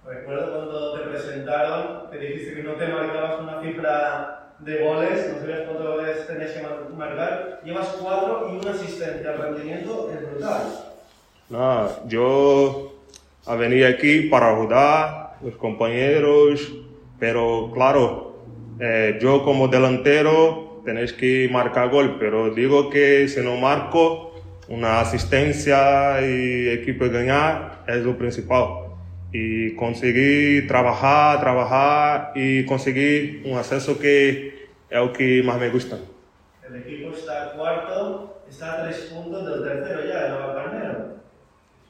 Recuerdo 0.07 0.53
cuando 0.53 0.99
te 0.99 1.09
presentaron, 1.09 2.11
te 2.11 2.19
dijiste 2.19 2.55
que 2.55 2.63
no 2.63 2.73
te 2.73 2.89
marcabas 2.89 3.41
una 3.41 3.61
cifra 3.61 4.55
de 4.59 4.83
goles, 4.83 5.33
no 5.33 5.41
sabías 5.41 5.61
cuántos 5.61 5.87
goles 5.87 6.27
tenías 6.27 6.51
que 6.53 6.95
marcar, 6.97 7.61
llevas 7.63 7.89
cuatro 8.01 8.51
y 8.51 8.59
una 8.59 8.73
asistencia, 8.73 9.33
el 9.33 9.39
rendimiento 9.39 10.11
es 10.13 10.31
brutal. 10.31 10.63
No, 11.51 12.09
yo 12.09 12.95
venía 13.59 13.89
aquí 13.89 14.23
para 14.23 14.57
ayudar 14.57 15.37
los 15.43 15.57
compañeros, 15.57 16.73
pero 17.19 17.71
claro, 17.73 18.37
eh, 18.81 19.19
yo 19.21 19.45
como 19.45 19.69
delantero 19.69 20.81
tenéis 20.85 21.13
que 21.13 21.49
marcar 21.53 21.91
gol, 21.91 22.17
pero 22.19 22.55
digo 22.55 22.89
que 22.89 23.29
si 23.29 23.41
no 23.41 23.57
marco, 23.57 24.30
una 24.71 25.01
asistencia 25.01 26.23
y 26.23 26.69
equipo 26.69 27.09
ganar 27.11 27.85
es 27.87 28.03
lo 28.03 28.17
principal. 28.17 28.87
Y 29.33 29.75
conseguir 29.75 30.67
trabajar, 30.67 31.41
trabajar 31.41 32.33
y 32.35 32.65
conseguir 32.65 33.43
un 33.45 33.59
ascenso 33.59 33.99
que 33.99 34.69
es 34.89 34.99
lo 34.99 35.13
que 35.13 35.43
más 35.43 35.61
me 35.61 35.69
gusta. 35.69 35.99
El 36.67 36.77
equipo 36.77 37.15
está 37.15 37.53
cuarto, 37.53 38.43
está 38.49 38.81
a 38.81 38.85
tres 38.85 39.13
puntos 39.13 39.45
del 39.45 39.63
tercero 39.63 40.09
ya, 40.09 40.27
el 40.27 40.33
Navalcarnero. 40.33 41.17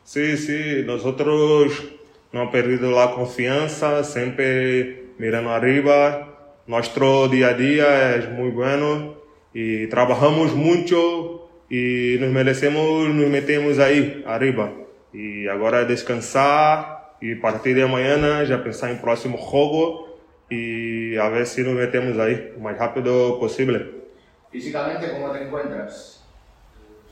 Sí, 0.02 0.36
sí, 0.36 0.82
nosotros 0.84 1.84
no 2.32 2.40
hemos 2.40 2.52
perdido 2.52 2.90
la 2.90 3.12
confianza, 3.12 4.02
siempre 4.02 5.04
mirando 5.18 5.50
arriba 5.50 6.30
nuestro 6.70 7.26
día 7.26 7.48
a 7.48 7.54
día 7.54 8.14
es 8.14 8.30
muy 8.30 8.50
bueno 8.50 9.16
y 9.52 9.88
trabajamos 9.88 10.54
mucho 10.54 11.39
y 11.70 12.16
nos 12.18 12.30
merecemos, 12.30 13.08
nos 13.08 13.28
metemos 13.30 13.78
ahí 13.78 14.22
arriba. 14.26 14.72
Y 15.12 15.46
ahora 15.46 15.84
descansar 15.84 17.14
y 17.20 17.38
a 17.38 17.40
partir 17.40 17.76
de 17.76 17.86
mañana 17.86 18.44
ya 18.44 18.62
pensar 18.62 18.90
en 18.90 19.00
próximo 19.00 19.38
juego 19.38 20.18
y 20.50 21.16
a 21.16 21.28
ver 21.28 21.46
si 21.46 21.62
nos 21.62 21.74
metemos 21.74 22.18
ahí 22.18 22.52
lo 22.54 22.60
más 22.60 22.76
rápido 22.76 23.38
posible. 23.38 23.86
Físicamente, 24.50 25.12
¿cómo 25.12 25.30
te 25.30 25.44
encuentras? 25.44 26.24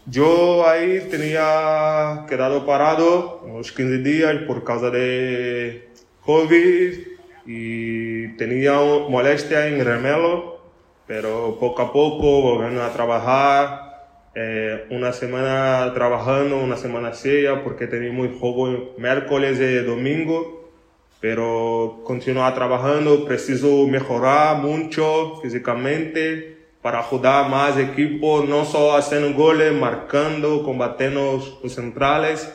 Yo 0.07 0.66
ahí 0.68 1.07
tenía 1.09 2.25
quedado 2.29 2.66
parado 2.66 3.42
unos 3.44 3.71
15 3.71 3.99
días 3.99 4.35
por 4.47 4.64
causa 4.64 4.90
de 4.90 5.90
COVID 6.25 6.99
y 7.47 8.29
tenía 8.37 8.73
molestia 9.09 9.68
en 9.68 9.85
remelo, 9.85 10.61
pero 11.07 11.59
poco 11.61 11.83
a 11.83 11.92
poco 11.92 12.42
volviendo 12.42 12.83
a 12.83 12.92
trabajar. 12.92 13.88
Eh, 14.35 14.87
una 14.91 15.12
semana 15.12 15.93
trabajando, 15.95 16.59
una 16.59 16.77
semana 16.77 17.14
seria, 17.14 17.64
porque 17.64 17.87
teníamos 17.87 18.29
juego 18.38 18.95
miércoles 18.99 19.59
y 19.59 19.77
domingo, 19.85 20.71
pero 21.21 22.01
continuar 22.05 22.55
trabajando, 22.55 23.25
preciso 23.25 23.87
mejorar 23.88 24.59
mucho 24.59 25.41
físicamente 25.43 26.59
para 26.83 27.01
ayudar 27.01 27.49
más 27.49 27.77
equipo, 27.79 28.45
no 28.49 28.64
solo 28.64 28.97
haciendo 28.97 29.33
goles, 29.37 29.73
marcando, 29.73 30.62
combatiendo 30.62 31.43
los 31.62 31.75
centrales 31.75 32.55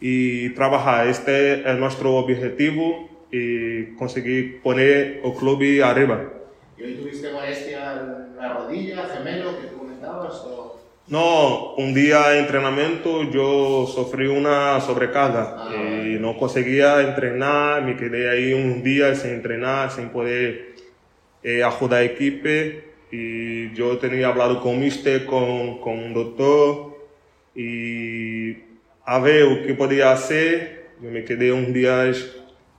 y 0.00 0.50
trabajar. 0.50 1.08
Este 1.08 1.68
es 1.68 1.78
nuestro 1.78 2.16
objetivo 2.16 3.08
y 3.30 3.94
conseguí 3.96 4.58
poner 4.62 5.22
el 5.24 5.32
club 5.34 5.62
arriba. 5.82 6.32
¿Y 6.76 6.82
hoy 6.82 6.94
tuviste 6.94 7.32
molestia 7.32 7.94
en 7.94 8.36
la 8.36 8.52
rodilla, 8.52 9.08
gemelo, 9.08 9.58
que 9.58 9.68
comentabas? 9.68 10.34
O... 10.44 10.75
No, 11.08 11.74
un 11.74 11.94
día 11.94 12.30
de 12.30 12.40
entrenamiento 12.40 13.30
yo 13.30 13.86
sufrí 13.86 14.26
una 14.26 14.80
sobrecarga 14.80 15.68
y 16.04 16.18
no 16.18 16.36
conseguía 16.36 17.00
entrenar, 17.00 17.82
me 17.82 17.96
quedé 17.96 18.28
ahí 18.28 18.52
un 18.52 18.82
día 18.82 19.14
sin 19.14 19.30
entrenar, 19.30 19.92
sin 19.92 20.08
poder 20.08 20.74
eh, 21.44 21.62
ayudar 21.62 22.00
al 22.00 22.06
equipo 22.06 22.48
y 23.12 23.72
yo 23.72 23.98
tenía 23.98 24.26
hablado 24.26 24.60
con 24.60 24.80
mister, 24.80 25.26
con, 25.26 25.80
con 25.80 25.96
un 25.96 26.12
doctor 26.12 26.96
y 27.54 28.56
a 29.04 29.20
ver 29.20 29.64
qué 29.64 29.74
podía 29.74 30.10
hacer. 30.10 30.86
Yo 31.00 31.10
me 31.10 31.22
quedé 31.22 31.52
un 31.52 31.72
día 31.72 32.10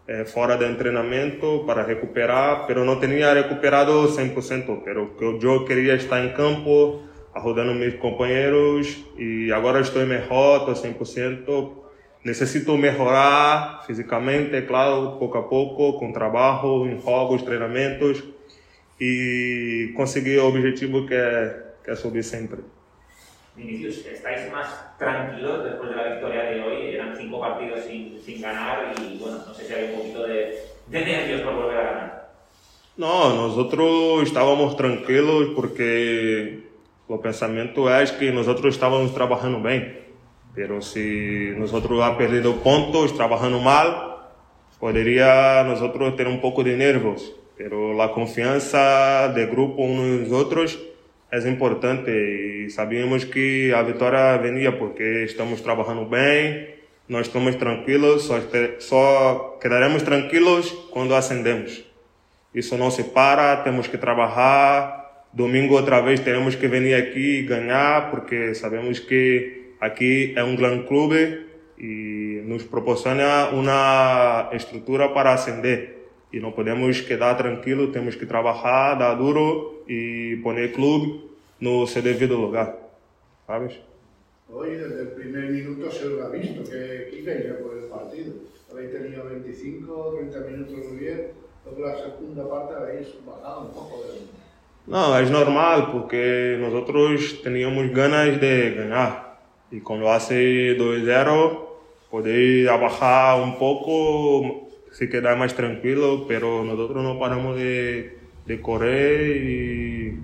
eh, 0.07 0.25
fora 0.25 0.57
do 0.57 0.75
treinamento 0.75 1.63
para 1.65 1.83
recuperar, 1.83 2.65
pero 2.67 2.83
não 2.83 2.99
tinha 2.99 3.33
recuperado 3.33 4.07
100%, 4.09 4.81
pero 4.83 5.15
eu 5.19 5.65
queria 5.65 5.95
estar 5.95 6.23
em 6.23 6.33
campo, 6.33 7.06
ajudando 7.37 7.73
meus 7.73 7.95
companheiros 7.95 8.97
e 9.17 9.51
agora 9.51 9.79
estou 9.79 10.05
melhor, 10.05 10.69
estou 10.69 10.73
100%. 10.73 11.71
Necessito 12.23 12.75
melhorar 12.77 13.83
fisicamente, 13.85 14.61
claro, 14.63 15.17
pouco 15.17 15.37
a 15.37 15.43
pouco, 15.47 15.99
com 15.99 16.11
trabalho, 16.11 16.87
em 16.87 16.99
jogos, 16.99 17.43
treinamentos 17.43 18.23
e 18.99 19.93
conseguir 19.95 20.39
o 20.39 20.47
objetivo 20.47 21.05
que 21.05 21.13
é, 21.13 21.63
que 21.85 21.91
é 21.91 21.95
subir 21.95 22.23
sempre. 22.23 22.61
Vinicius, 23.55 24.05
estáis 24.05 24.51
más 24.51 24.97
tranquilos 24.97 25.63
después 25.63 25.89
de 25.89 25.95
la 25.95 26.09
victoria 26.09 26.43
de 26.43 26.61
hoy. 26.61 26.95
Eran 26.95 27.15
cinco 27.15 27.39
partidos 27.39 27.85
sin, 27.85 28.19
sin 28.19 28.41
ganar 28.41 28.93
y 29.01 29.17
bueno, 29.17 29.39
no 29.47 29.53
sé 29.53 29.65
si 29.65 29.73
hay 29.73 29.91
un 29.91 29.99
poquito 29.99 30.23
de, 30.23 30.59
de 30.87 31.05
nervios 31.05 31.41
por 31.41 31.53
volver 31.53 31.77
a 31.77 31.83
ganar. 31.83 32.29
No, 32.97 33.35
nosotros 33.35 34.23
estábamos 34.23 34.75
tranquilos 34.75 35.53
porque 35.55 36.66
o 37.07 37.17
pensamento 37.17 37.87
é 37.89 38.05
que 38.05 38.31
nosotros 38.31 38.75
estávamos 38.75 39.11
trabalhando 39.11 39.59
bem. 39.59 39.95
Pero 40.53 40.81
se 40.81 41.53
nosotros 41.57 42.01
ha 42.01 42.17
perdido 42.17 42.55
pontos 42.63 43.11
trabajando 43.13 43.59
mal, 43.59 44.33
poderia 44.79 45.63
nosotros 45.63 46.15
ter 46.15 46.27
um 46.27 46.39
pouco 46.39 46.63
de 46.63 46.75
nervios. 46.75 47.33
Pero 47.55 47.99
a 48.01 48.09
confiança 48.09 49.31
do 49.33 49.47
grupo 49.47 49.83
uns 49.83 50.21
nos 50.21 50.31
outros 50.31 50.77
é 51.31 51.39
importante 51.49 52.11
e 52.11 52.69
sabíamos 52.69 53.25
que 53.25 53.73
a 53.73 53.81
vitória 53.83 54.37
venia 54.37 54.71
porque 54.77 55.23
estamos 55.25 55.61
trabalhando 55.61 56.05
bem, 56.05 56.75
nós 57.07 57.27
estamos 57.27 57.55
tranquilos, 57.55 58.23
só, 58.23 58.39
só 58.79 59.57
quedaremos 59.61 60.03
tranquilos 60.03 60.71
quando 60.91 61.15
ascendemos. 61.15 61.83
Isso 62.53 62.77
não 62.77 62.89
se 62.89 63.03
para, 63.03 63.57
temos 63.57 63.87
que 63.87 63.97
trabalhar. 63.97 65.06
Domingo 65.33 65.75
outra 65.75 66.01
vez 66.01 66.19
teremos 66.19 66.55
que 66.55 66.67
vir 66.67 66.95
aqui 66.95 67.43
ganhar 67.43 68.09
porque 68.09 68.55
sabemos 68.55 68.99
que 68.99 69.73
aqui 69.79 70.33
é 70.35 70.43
um 70.43 70.55
grande 70.55 70.87
clube 70.87 71.45
e 71.77 72.41
nos 72.45 72.63
proporciona 72.63 73.49
uma 73.49 74.49
estrutura 74.53 75.09
para 75.09 75.33
ascender. 75.33 75.97
E 76.31 76.39
não 76.39 76.51
podemos 76.51 77.01
quedar 77.01 77.35
tranquilos, 77.35 77.91
temos 77.91 78.15
que 78.15 78.25
trabalhar, 78.25 78.95
dar 78.95 79.15
duro 79.15 79.83
e 79.87 80.39
poner 80.43 80.73
clube 80.73 81.23
no 81.59 81.87
su 81.87 82.01
debido 82.01 82.35
lugar, 82.35 82.77
¿sabes? 83.45 83.79
Hoy 84.49 84.75
desde 84.75 85.01
el 85.01 85.07
primer 85.09 85.49
minuto 85.49 85.91
se 85.91 86.07
os 86.07 86.21
ha 86.21 86.29
visto 86.29 86.63
que 86.63 87.09
iba 87.13 87.33
por 87.59 87.77
el 87.77 87.85
partido. 87.89 88.33
Habéis 88.71 88.91
tenido 88.91 89.25
25, 89.25 90.15
30 90.17 90.39
minutos 90.51 90.77
muy 90.87 90.97
bien, 90.97 91.31
luego 91.65 91.81
la 91.85 91.97
segunda 91.97 92.49
parte 92.49 92.75
habéis 92.75 93.07
bajado 93.25 93.61
un 93.61 93.71
poco 93.71 94.03
de... 94.03 94.46
No, 94.87 95.19
es 95.19 95.29
normal 95.29 95.89
porque 95.91 96.57
nosotros 96.61 97.41
teníamos 97.43 97.91
ganas 97.91 98.39
de 98.39 98.73
ganar. 98.73 99.37
Y 99.69 99.81
cuando 99.81 100.09
hace 100.09 100.77
2-0, 100.77 101.59
podéis 102.09 102.67
bajar 102.67 103.41
un 103.41 103.57
poco, 103.59 104.69
se 104.91 105.09
queda 105.09 105.35
más 105.35 105.53
tranquilo, 105.55 106.23
pero 106.25 106.63
nosotros 106.63 107.03
no 107.03 107.19
paramos 107.19 107.57
de, 107.57 108.17
de 108.45 108.61
correr 108.61 109.35
y 109.35 110.19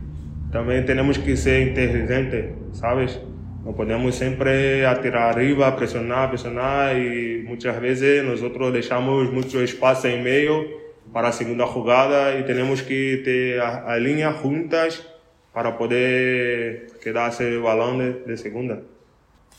también 0.49 0.86
tenemos 0.86 1.19
que 1.19 1.36
ser 1.36 1.67
inteligentes, 1.67 2.54
¿sabes? 2.71 3.19
No 3.65 3.76
podemos 3.76 4.15
siempre 4.15 4.86
atirar 4.86 5.34
arriba, 5.34 5.76
presionar, 5.76 6.30
presionar 6.30 6.97
y 6.97 7.43
muchas 7.45 7.82
veces 7.82 8.23
nosotros 8.23 8.71
dejamos 8.71 9.30
mucho 9.30 9.62
espacio 9.62 10.10
en 10.10 10.23
medio 10.23 10.83
para 11.13 11.28
la 11.28 11.34
segunda 11.34 11.67
jugada 11.67 12.38
y 12.38 12.43
tenemos 12.43 12.82
que 12.82 13.21
te 13.23 13.62
alinear 13.62 14.34
juntas 14.34 15.08
para 15.54 15.78
poder 15.78 16.88
quedarse 17.02 17.47
el 17.47 17.60
balón 17.60 17.99
de, 17.99 18.13
de 18.26 18.38
segunda. 18.38 18.80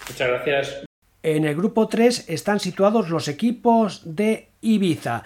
Muchas 0.09 0.29
gracias. 0.29 0.85
En 1.23 1.45
el 1.45 1.55
grupo 1.55 1.89
3 1.89 2.29
están 2.29 2.61
situados 2.61 3.09
los 3.09 3.29
equipos 3.29 4.03
de 4.05 4.49
Ibiza 4.61 5.23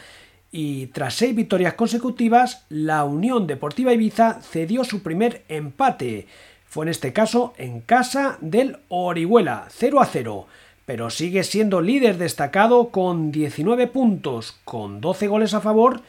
y 0.50 0.86
tras 0.88 1.14
seis 1.14 1.34
victorias 1.34 1.74
consecutivas, 1.74 2.64
la 2.70 3.04
Unión 3.04 3.46
Deportiva 3.46 3.92
Ibiza 3.92 4.40
cedió 4.40 4.84
su 4.84 5.02
primer 5.02 5.42
empate. 5.48 6.26
Fue 6.66 6.86
en 6.86 6.90
este 6.90 7.12
caso 7.12 7.54
en 7.58 7.80
casa 7.80 8.38
del 8.40 8.78
Orihuela, 8.88 9.66
0 9.70 10.00
a 10.00 10.06
0, 10.06 10.46
pero 10.88 11.10
sigue 11.10 11.44
siendo 11.44 11.82
líder 11.82 12.16
destacado 12.16 12.88
con 12.88 13.30
19 13.30 13.88
puntos, 13.88 14.56
con 14.64 15.02
12 15.02 15.26
goles 15.26 15.52
a 15.52 15.60
favor 15.60 16.00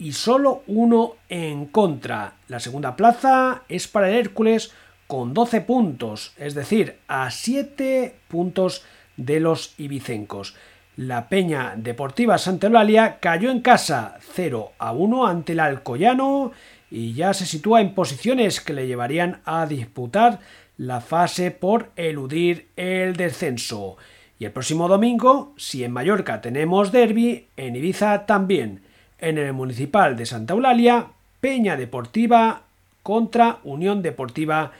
y 0.00 0.14
solo 0.14 0.64
uno 0.66 1.14
en 1.28 1.66
contra. 1.66 2.32
La 2.48 2.58
segunda 2.58 2.96
plaza 2.96 3.62
es 3.68 3.86
para 3.86 4.08
el 4.08 4.16
Hércules 4.16 4.72
con 5.06 5.32
12 5.32 5.60
puntos, 5.60 6.32
es 6.38 6.56
decir, 6.56 6.96
a 7.06 7.30
7 7.30 8.16
puntos 8.26 8.82
de 9.16 9.38
los 9.38 9.74
ibicencos. 9.78 10.56
La 10.96 11.28
Peña 11.28 11.74
Deportiva 11.76 12.36
Santa 12.36 12.66
Eulalia 12.66 13.18
cayó 13.20 13.52
en 13.52 13.60
casa 13.60 14.18
0 14.32 14.72
a 14.76 14.90
1 14.90 15.24
ante 15.24 15.52
el 15.52 15.60
Alcoyano 15.60 16.50
y 16.90 17.14
ya 17.14 17.32
se 17.32 17.46
sitúa 17.46 17.80
en 17.80 17.94
posiciones 17.94 18.60
que 18.60 18.72
le 18.72 18.88
llevarían 18.88 19.40
a 19.44 19.66
disputar 19.66 20.40
la 20.78 21.00
fase 21.00 21.52
por 21.52 21.92
eludir 21.94 22.70
el 22.74 23.14
descenso. 23.14 23.96
Y 24.38 24.44
el 24.44 24.52
próximo 24.52 24.86
domingo, 24.86 25.54
si 25.56 25.82
en 25.82 25.92
Mallorca 25.92 26.40
tenemos 26.40 26.92
derby, 26.92 27.46
en 27.56 27.76
Ibiza 27.76 28.26
también. 28.26 28.82
En 29.18 29.38
el 29.38 29.54
municipal 29.54 30.16
de 30.16 30.26
Santa 30.26 30.52
Eulalia, 30.52 31.06
Peña 31.40 31.76
Deportiva 31.76 32.62
contra 33.02 33.60
Unión 33.64 34.02
Deportiva 34.02 34.72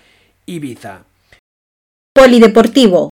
Ibiza. 0.44 1.04
Polideportivo. 2.14 3.10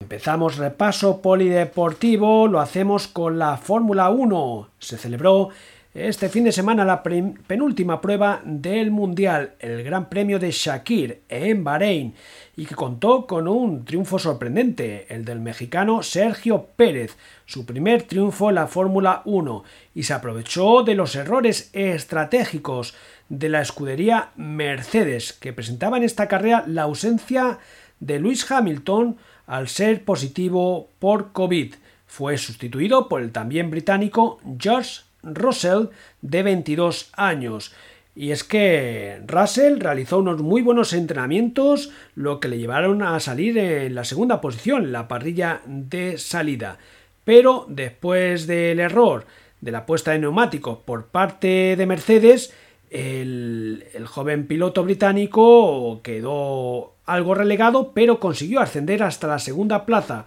Empezamos 0.00 0.56
repaso 0.56 1.20
polideportivo, 1.20 2.46
lo 2.46 2.60
hacemos 2.60 3.08
con 3.08 3.38
la 3.38 3.56
Fórmula 3.56 4.10
1. 4.10 4.68
Se 4.78 4.96
celebró 4.96 5.50
este 5.92 6.28
fin 6.28 6.44
de 6.44 6.52
semana 6.52 6.84
la 6.84 7.02
penúltima 7.02 8.00
prueba 8.00 8.40
del 8.44 8.90
Mundial, 8.90 9.54
el 9.58 9.82
Gran 9.82 10.08
Premio 10.08 10.38
de 10.38 10.52
Shakir 10.52 11.22
en 11.28 11.64
Bahrein, 11.64 12.14
y 12.60 12.66
que 12.66 12.74
contó 12.74 13.26
con 13.26 13.48
un 13.48 13.86
triunfo 13.86 14.18
sorprendente, 14.18 15.06
el 15.08 15.24
del 15.24 15.40
mexicano 15.40 16.02
Sergio 16.02 16.66
Pérez, 16.76 17.16
su 17.46 17.64
primer 17.64 18.02
triunfo 18.02 18.50
en 18.50 18.56
la 18.56 18.66
Fórmula 18.66 19.22
1, 19.24 19.64
y 19.94 20.02
se 20.02 20.12
aprovechó 20.12 20.82
de 20.82 20.94
los 20.94 21.16
errores 21.16 21.70
estratégicos 21.72 22.94
de 23.30 23.48
la 23.48 23.62
escudería 23.62 24.32
Mercedes, 24.36 25.32
que 25.32 25.54
presentaba 25.54 25.96
en 25.96 26.02
esta 26.02 26.28
carrera 26.28 26.62
la 26.66 26.82
ausencia 26.82 27.60
de 27.98 28.20
Luis 28.20 28.50
Hamilton, 28.50 29.16
al 29.46 29.66
ser 29.68 30.04
positivo 30.04 30.90
por 30.98 31.32
COVID. 31.32 31.76
Fue 32.06 32.36
sustituido 32.36 33.08
por 33.08 33.22
el 33.22 33.32
también 33.32 33.70
británico 33.70 34.38
George 34.58 35.00
Russell, 35.22 35.86
de 36.20 36.42
22 36.42 37.08
años. 37.14 37.72
Y 38.14 38.32
es 38.32 38.42
que 38.42 39.22
Russell 39.26 39.78
realizó 39.78 40.18
unos 40.18 40.42
muy 40.42 40.62
buenos 40.62 40.92
entrenamientos, 40.92 41.90
lo 42.14 42.40
que 42.40 42.48
le 42.48 42.58
llevaron 42.58 43.02
a 43.02 43.18
salir 43.20 43.56
en 43.56 43.94
la 43.94 44.04
segunda 44.04 44.40
posición, 44.40 44.92
la 44.92 45.06
parrilla 45.06 45.62
de 45.66 46.18
salida. 46.18 46.78
Pero 47.24 47.66
después 47.68 48.46
del 48.46 48.80
error 48.80 49.26
de 49.60 49.70
la 49.70 49.86
puesta 49.86 50.12
de 50.12 50.18
neumáticos 50.18 50.78
por 50.78 51.06
parte 51.06 51.76
de 51.76 51.86
Mercedes, 51.86 52.52
el, 52.90 53.86
el, 53.94 54.06
joven 54.06 54.48
piloto 54.48 54.82
británico 54.82 56.00
quedó 56.02 56.94
algo 57.06 57.34
relegado, 57.34 57.92
pero 57.92 58.18
consiguió 58.18 58.60
ascender 58.60 59.02
hasta 59.04 59.28
la 59.28 59.38
segunda 59.38 59.86
plaza. 59.86 60.26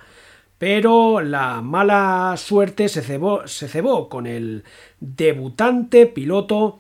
Pero 0.58 1.20
la 1.20 1.62
mala 1.62 2.36
suerte 2.38 2.88
se 2.88 3.02
cebó, 3.02 3.46
se 3.48 3.68
cebó 3.68 4.08
con 4.08 4.28
el 4.28 4.64
debutante 5.02 6.06
piloto 6.06 6.80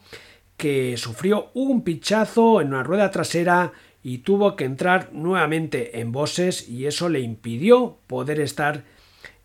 que 0.63 0.95
sufrió 0.95 1.49
un 1.55 1.81
pichazo 1.81 2.61
en 2.61 2.69
una 2.69 2.83
rueda 2.83 3.11
trasera 3.11 3.73
y 4.01 4.19
tuvo 4.19 4.55
que 4.55 4.63
entrar 4.63 5.09
nuevamente 5.11 5.99
en 5.99 6.13
bosses 6.13 6.69
y 6.69 6.85
eso 6.85 7.09
le 7.09 7.19
impidió 7.19 7.97
poder 8.07 8.39
estar 8.39 8.85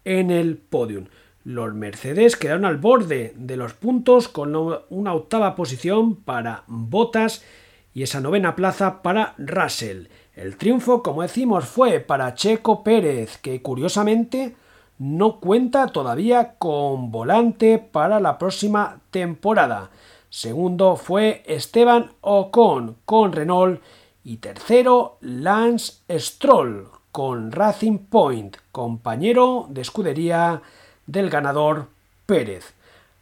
en 0.05 0.31
el 0.31 0.57
podium. 0.59 1.07
Los 1.43 1.75
Mercedes 1.75 2.37
quedaron 2.37 2.65
al 2.65 2.77
borde 2.77 3.33
de 3.35 3.57
los 3.57 3.73
puntos 3.73 4.29
con 4.29 4.55
una 4.91 5.13
octava 5.13 5.57
posición 5.57 6.15
para 6.15 6.63
Bottas 6.69 7.45
y 7.93 8.05
esa 8.05 8.21
novena 8.21 8.55
plaza 8.55 9.03
para 9.03 9.35
Russell. 9.39 10.07
El 10.37 10.57
triunfo, 10.57 11.03
como 11.03 11.23
decimos, 11.23 11.65
fue 11.65 11.99
para 11.99 12.35
Checo 12.35 12.85
Pérez, 12.85 13.39
que 13.39 13.61
curiosamente 13.61 14.55
no 14.99 15.41
cuenta 15.41 15.89
todavía 15.89 16.55
con 16.59 17.11
volante 17.11 17.79
para 17.81 18.21
la 18.21 18.39
próxima 18.39 19.01
temporada. 19.11 19.91
Segundo 20.31 20.97
fue 20.97 21.43
Esteban 21.47 22.13
Ocon 22.21 22.97
con 23.07 23.33
Renault 23.33 23.81
y 24.25 24.37
tercero 24.37 25.17
Lance 25.23 26.03
Stroll 26.11 26.89
con 27.11 27.51
Racing 27.51 27.99
Point, 27.99 28.59
compañero 28.71 29.67
de 29.71 29.81
escudería 29.81 30.61
del 31.07 31.31
ganador 31.31 31.87
Pérez. 32.27 32.75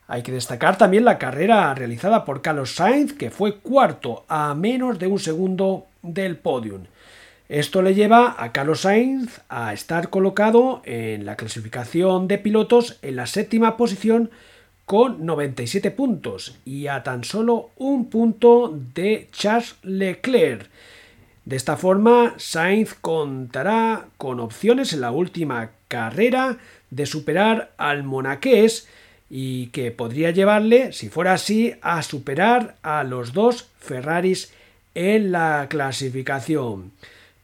Hay 0.08 0.24
que 0.24 0.32
destacar 0.32 0.78
también 0.78 1.04
la 1.04 1.18
carrera 1.18 1.72
realizada 1.74 2.24
por 2.24 2.42
Carlos 2.42 2.74
Sainz, 2.74 3.12
que 3.12 3.30
fue 3.30 3.58
cuarto 3.58 4.24
a 4.26 4.54
menos 4.56 4.98
de 4.98 5.06
un 5.06 5.20
segundo 5.20 5.86
del 6.02 6.36
podium. 6.36 6.86
Esto 7.48 7.82
le 7.82 7.94
lleva 7.94 8.34
a 8.36 8.50
Carlos 8.50 8.80
Sainz 8.80 9.40
a 9.48 9.72
estar 9.72 10.10
colocado 10.10 10.82
en 10.84 11.24
la 11.24 11.36
clasificación 11.36 12.26
de 12.26 12.38
pilotos 12.38 12.98
en 13.02 13.14
la 13.14 13.26
séptima 13.26 13.76
posición 13.76 14.30
con 14.86 15.26
97 15.26 15.90
puntos 15.90 16.56
y 16.64 16.86
a 16.86 17.02
tan 17.02 17.24
solo 17.24 17.70
un 17.76 18.08
punto 18.08 18.72
de 18.94 19.28
Charles 19.32 19.74
Leclerc. 19.82 20.70
De 21.44 21.56
esta 21.56 21.76
forma, 21.76 22.34
Sainz 22.38 22.94
contará 22.94 24.06
con 24.16 24.40
opciones 24.40 24.92
en 24.92 25.00
la 25.00 25.10
última 25.10 25.72
carrera 25.88 26.58
de 26.90 27.04
superar 27.04 27.72
al 27.76 28.04
monaqués 28.04 28.88
y 29.28 29.66
que 29.68 29.90
podría 29.90 30.30
llevarle, 30.30 30.92
si 30.92 31.08
fuera 31.08 31.34
así, 31.34 31.74
a 31.82 32.02
superar 32.02 32.76
a 32.82 33.02
los 33.02 33.32
dos 33.32 33.68
Ferraris 33.80 34.52
en 34.94 35.32
la 35.32 35.66
clasificación. 35.68 36.92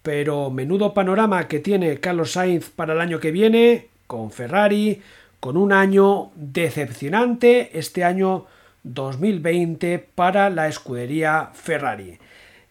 Pero 0.02 0.50
menudo 0.50 0.94
panorama 0.94 1.48
que 1.48 1.58
tiene 1.58 1.98
Carlos 1.98 2.32
Sainz 2.32 2.70
para 2.70 2.92
el 2.92 3.00
año 3.00 3.18
que 3.18 3.32
viene 3.32 3.88
con 4.06 4.30
Ferrari, 4.30 5.02
con 5.42 5.56
un 5.56 5.72
año 5.72 6.30
decepcionante 6.36 7.76
este 7.76 8.04
año 8.04 8.46
2020 8.84 9.98
para 9.98 10.50
la 10.50 10.68
escudería 10.68 11.50
Ferrari. 11.52 12.16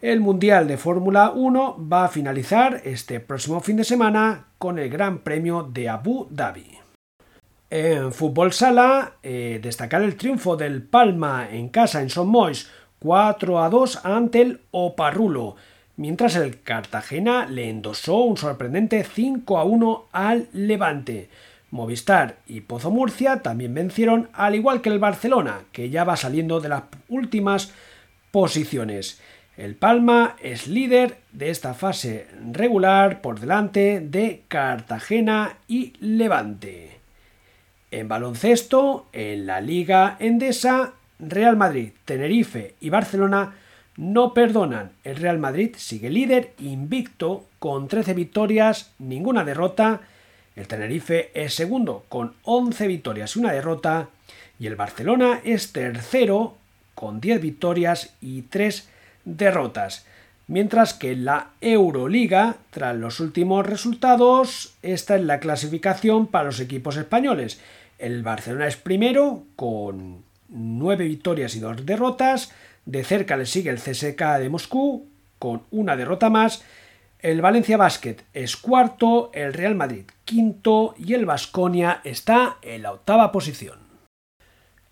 El 0.01 0.21
Mundial 0.21 0.69
de 0.69 0.77
Fórmula 0.77 1.33
1 1.35 1.89
va 1.91 2.05
a 2.05 2.07
finalizar 2.07 2.79
este 2.85 3.19
próximo 3.19 3.59
fin 3.59 3.75
de 3.75 3.83
semana 3.83 4.45
con 4.57 4.79
el 4.79 4.89
Gran 4.89 5.17
Premio 5.17 5.63
de 5.63 5.89
Abu 5.89 6.27
Dhabi. 6.29 6.77
En 7.69 8.13
fútbol 8.13 8.53
sala, 8.53 9.15
eh, 9.21 9.59
destacar 9.61 10.01
el 10.01 10.15
triunfo 10.15 10.55
del 10.55 10.81
Palma 10.81 11.49
en 11.51 11.67
casa 11.67 12.01
en 12.01 12.09
Son 12.09 12.29
Mois 12.29 12.71
4 12.99 13.61
a 13.61 13.69
2 13.69 14.05
ante 14.05 14.41
el 14.43 14.61
Oparrulo 14.71 15.57
mientras 15.97 16.35
el 16.35 16.61
Cartagena 16.61 17.45
le 17.45 17.69
endosó 17.69 18.23
un 18.23 18.37
sorprendente 18.37 19.03
5 19.03 19.57
a 19.57 19.63
1 19.65 20.05
al 20.11 20.47
Levante. 20.53 21.29
Movistar 21.71 22.37
y 22.45 22.61
Pozo 22.61 22.91
Murcia 22.91 23.41
también 23.41 23.73
vencieron, 23.73 24.29
al 24.33 24.55
igual 24.55 24.81
que 24.81 24.89
el 24.89 24.99
Barcelona, 24.99 25.61
que 25.71 25.89
ya 25.89 26.03
va 26.03 26.17
saliendo 26.17 26.59
de 26.59 26.69
las 26.69 26.83
últimas 27.09 27.73
posiciones. 28.31 29.19
El 29.57 29.75
Palma 29.75 30.35
es 30.41 30.67
líder 30.67 31.17
de 31.31 31.49
esta 31.49 31.73
fase 31.73 32.27
regular 32.51 33.21
por 33.21 33.39
delante 33.39 33.99
de 33.99 34.43
Cartagena 34.47 35.57
y 35.67 35.93
Levante. 35.99 36.99
En 37.91 38.07
baloncesto, 38.07 39.07
en 39.11 39.45
la 39.45 39.59
Liga 39.61 40.15
Endesa, 40.19 40.93
Real 41.19 41.57
Madrid, 41.57 41.91
Tenerife 42.05 42.75
y 42.79 42.89
Barcelona 42.89 43.55
no 43.97 44.33
perdonan. 44.33 44.91
El 45.03 45.17
Real 45.17 45.37
Madrid 45.37 45.75
sigue 45.77 46.09
líder 46.09 46.53
invicto 46.59 47.45
con 47.59 47.87
13 47.87 48.13
victorias, 48.13 48.93
ninguna 48.97 49.43
derrota. 49.43 50.01
El 50.55 50.67
Tenerife 50.67 51.31
es 51.33 51.53
segundo 51.53 52.05
con 52.09 52.33
11 52.43 52.87
victorias 52.87 53.35
y 53.35 53.39
una 53.39 53.53
derrota. 53.53 54.09
Y 54.59 54.67
el 54.67 54.75
Barcelona 54.75 55.41
es 55.43 55.71
tercero 55.71 56.57
con 56.93 57.21
10 57.21 57.41
victorias 57.41 58.13
y 58.21 58.43
3 58.43 58.89
derrotas. 59.25 60.05
Mientras 60.47 60.93
que 60.93 61.15
la 61.15 61.51
Euroliga, 61.61 62.57
tras 62.71 62.95
los 62.95 63.19
últimos 63.21 63.65
resultados, 63.65 64.73
esta 64.81 65.15
es 65.15 65.23
la 65.23 65.39
clasificación 65.39 66.27
para 66.27 66.45
los 66.45 66.59
equipos 66.59 66.97
españoles. 66.97 67.59
El 67.99 68.21
Barcelona 68.21 68.67
es 68.67 68.75
primero 68.75 69.43
con 69.55 70.23
9 70.49 71.05
victorias 71.05 71.55
y 71.55 71.59
2 71.59 71.85
derrotas. 71.85 72.51
De 72.85 73.03
cerca 73.03 73.37
le 73.37 73.45
sigue 73.45 73.69
el 73.69 73.79
CSK 73.79 74.39
de 74.39 74.49
Moscú 74.49 75.07
con 75.39 75.63
una 75.71 75.95
derrota 75.95 76.29
más. 76.29 76.63
El 77.21 77.39
Valencia 77.39 77.77
Basket 77.77 78.17
es 78.33 78.57
cuarto, 78.57 79.29
el 79.35 79.53
Real 79.53 79.75
Madrid 79.75 80.05
quinto 80.25 80.95
y 80.97 81.13
el 81.13 81.27
Vasconia 81.27 82.01
está 82.03 82.57
en 82.63 82.81
la 82.81 82.93
octava 82.93 83.31
posición. 83.31 83.77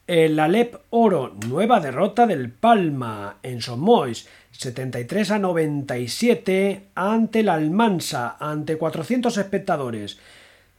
El 0.06 0.40
Alep 0.40 0.76
Oro, 0.92 1.36
nueva 1.48 1.80
derrota 1.80 2.28
del 2.28 2.52
Palma 2.52 3.38
en 3.42 3.64
Somois, 3.64 4.28
73 4.52 5.32
a 5.32 5.40
97 5.40 6.90
ante 6.94 7.40
el 7.40 7.50
Almansa, 7.50 8.38
ante 8.40 8.78
400 8.78 9.36
espectadores. 9.36 10.20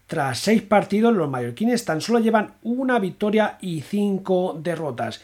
Tras 0.07 0.39
seis 0.39 0.63
partidos, 0.63 1.15
los 1.15 1.29
mallorquines 1.29 1.85
tan 1.85 2.01
solo 2.01 2.21
llevan 2.21 2.55
una 2.63 3.01
victoria 3.01 3.59
y 3.61 3.81
cinco 3.81 4.57
derrotas. 4.63 5.21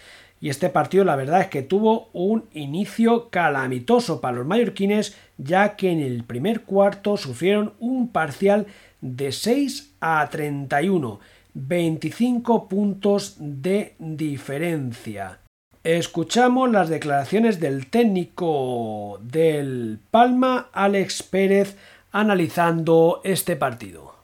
Y 0.46 0.48
este 0.48 0.68
partido 0.68 1.02
la 1.02 1.16
verdad 1.16 1.40
es 1.40 1.46
que 1.48 1.62
tuvo 1.62 2.08
un 2.12 2.44
inicio 2.52 3.30
calamitoso 3.30 4.20
para 4.20 4.36
los 4.36 4.46
mallorquines, 4.46 5.16
ya 5.38 5.74
que 5.74 5.90
en 5.90 5.98
el 5.98 6.22
primer 6.22 6.60
cuarto 6.62 7.16
sufrieron 7.16 7.72
un 7.80 8.12
parcial 8.12 8.68
de 9.00 9.32
6 9.32 9.94
a 10.00 10.28
31, 10.30 11.18
25 11.52 12.68
puntos 12.68 13.34
de 13.40 13.96
diferencia. 13.98 15.40
Escuchamos 15.82 16.70
las 16.70 16.90
declaraciones 16.90 17.58
del 17.58 17.88
técnico 17.88 19.18
del 19.24 19.98
Palma, 20.12 20.68
Alex 20.72 21.24
Pérez, 21.24 21.76
analizando 22.12 23.20
este 23.24 23.56
partido. 23.56 24.15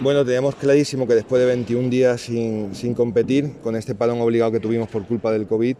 Bueno, 0.00 0.24
teníamos 0.24 0.54
clarísimo 0.54 1.08
que 1.08 1.16
después 1.16 1.40
de 1.40 1.46
21 1.46 1.88
días 1.88 2.20
sin, 2.20 2.94
competir, 2.94 3.54
con 3.64 3.74
este 3.74 3.96
parón 3.96 4.20
obligado 4.20 4.52
que 4.52 4.60
tuvimos 4.60 4.88
por 4.88 5.04
culpa 5.04 5.32
del 5.32 5.48
COVID, 5.48 5.76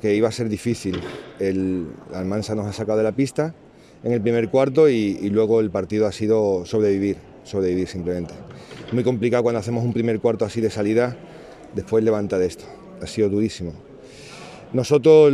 que 0.00 0.12
iba 0.16 0.28
a 0.28 0.32
ser 0.32 0.48
difícil. 0.48 1.00
El 1.38 1.86
Almansa 2.12 2.56
nos 2.56 2.66
ha 2.66 2.72
sacado 2.72 2.98
de 2.98 3.04
la 3.04 3.12
pista 3.12 3.54
en 4.02 4.10
el 4.10 4.20
primer 4.20 4.50
cuarto 4.50 4.88
y, 4.88 5.30
luego 5.30 5.60
el 5.60 5.70
partido 5.70 6.08
ha 6.08 6.12
sido 6.12 6.66
sobrevivir, 6.66 7.18
sobrevivir 7.44 7.86
simplemente. 7.86 8.34
Muy 8.90 9.04
complicado 9.04 9.44
cuando 9.44 9.60
hacemos 9.60 9.84
un 9.84 9.92
primer 9.92 10.18
cuarto 10.18 10.44
así 10.44 10.60
de 10.60 10.70
salida, 10.70 11.16
después 11.72 12.02
levantar 12.02 12.42
esto. 12.42 12.64
Ha 13.00 13.06
sido 13.06 13.28
durísimo. 13.28 13.72
Nosotros 14.72 15.32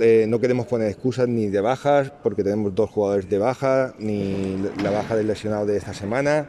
eh, 0.00 0.26
no 0.28 0.40
queremos 0.40 0.66
poner 0.66 0.88
excusas 0.88 1.28
ni 1.28 1.46
de 1.46 1.60
bajas, 1.60 2.12
porque 2.24 2.42
tenemos 2.42 2.74
dos 2.74 2.90
jugadores 2.90 3.30
de 3.30 3.38
baja, 3.38 3.94
ni 4.00 4.56
la 4.82 4.90
baja 4.90 5.14
del 5.14 5.28
lesionado 5.28 5.64
de 5.64 5.76
esta 5.76 5.94
semana 5.94 6.48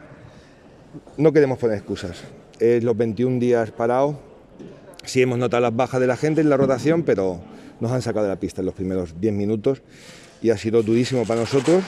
no 1.16 1.32
queremos 1.32 1.58
poner 1.58 1.76
excusas. 1.76 2.22
Es 2.58 2.82
los 2.84 2.96
21 2.96 3.40
días 3.40 3.70
parados. 3.70 4.16
Sí 5.04 5.22
hemos 5.22 5.38
notado 5.38 5.60
las 5.62 5.74
bajas 5.74 6.00
de 6.00 6.06
la 6.06 6.16
gente 6.16 6.40
en 6.40 6.48
la 6.48 6.56
rotación, 6.56 7.02
pero 7.02 7.40
nos 7.80 7.92
han 7.92 8.02
sacado 8.02 8.24
de 8.24 8.30
la 8.30 8.40
pista 8.40 8.62
en 8.62 8.66
los 8.66 8.74
primeros 8.74 9.20
10 9.20 9.34
minutos 9.34 9.82
y 10.40 10.50
ha 10.50 10.56
sido 10.56 10.82
durísimo 10.82 11.24
para 11.24 11.40
nosotros 11.40 11.82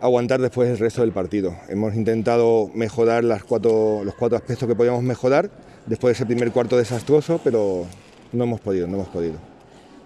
aguantar 0.00 0.40
después 0.40 0.68
el 0.68 0.78
resto 0.78 1.00
del 1.00 1.12
partido. 1.12 1.56
Hemos 1.68 1.94
intentado 1.94 2.70
mejorar 2.74 3.24
los 3.24 3.44
cuatro 3.44 4.02
aspectos 4.36 4.68
que 4.68 4.74
podíamos 4.74 5.02
mejorar 5.02 5.50
después 5.86 6.10
de 6.10 6.12
ese 6.14 6.26
primer 6.26 6.50
cuarto 6.52 6.76
desastroso, 6.76 7.40
pero 7.42 7.86
no 8.32 8.44
hemos 8.44 8.60
podido, 8.60 8.86
no 8.86 8.94
hemos 8.94 9.08
podido. 9.08 9.53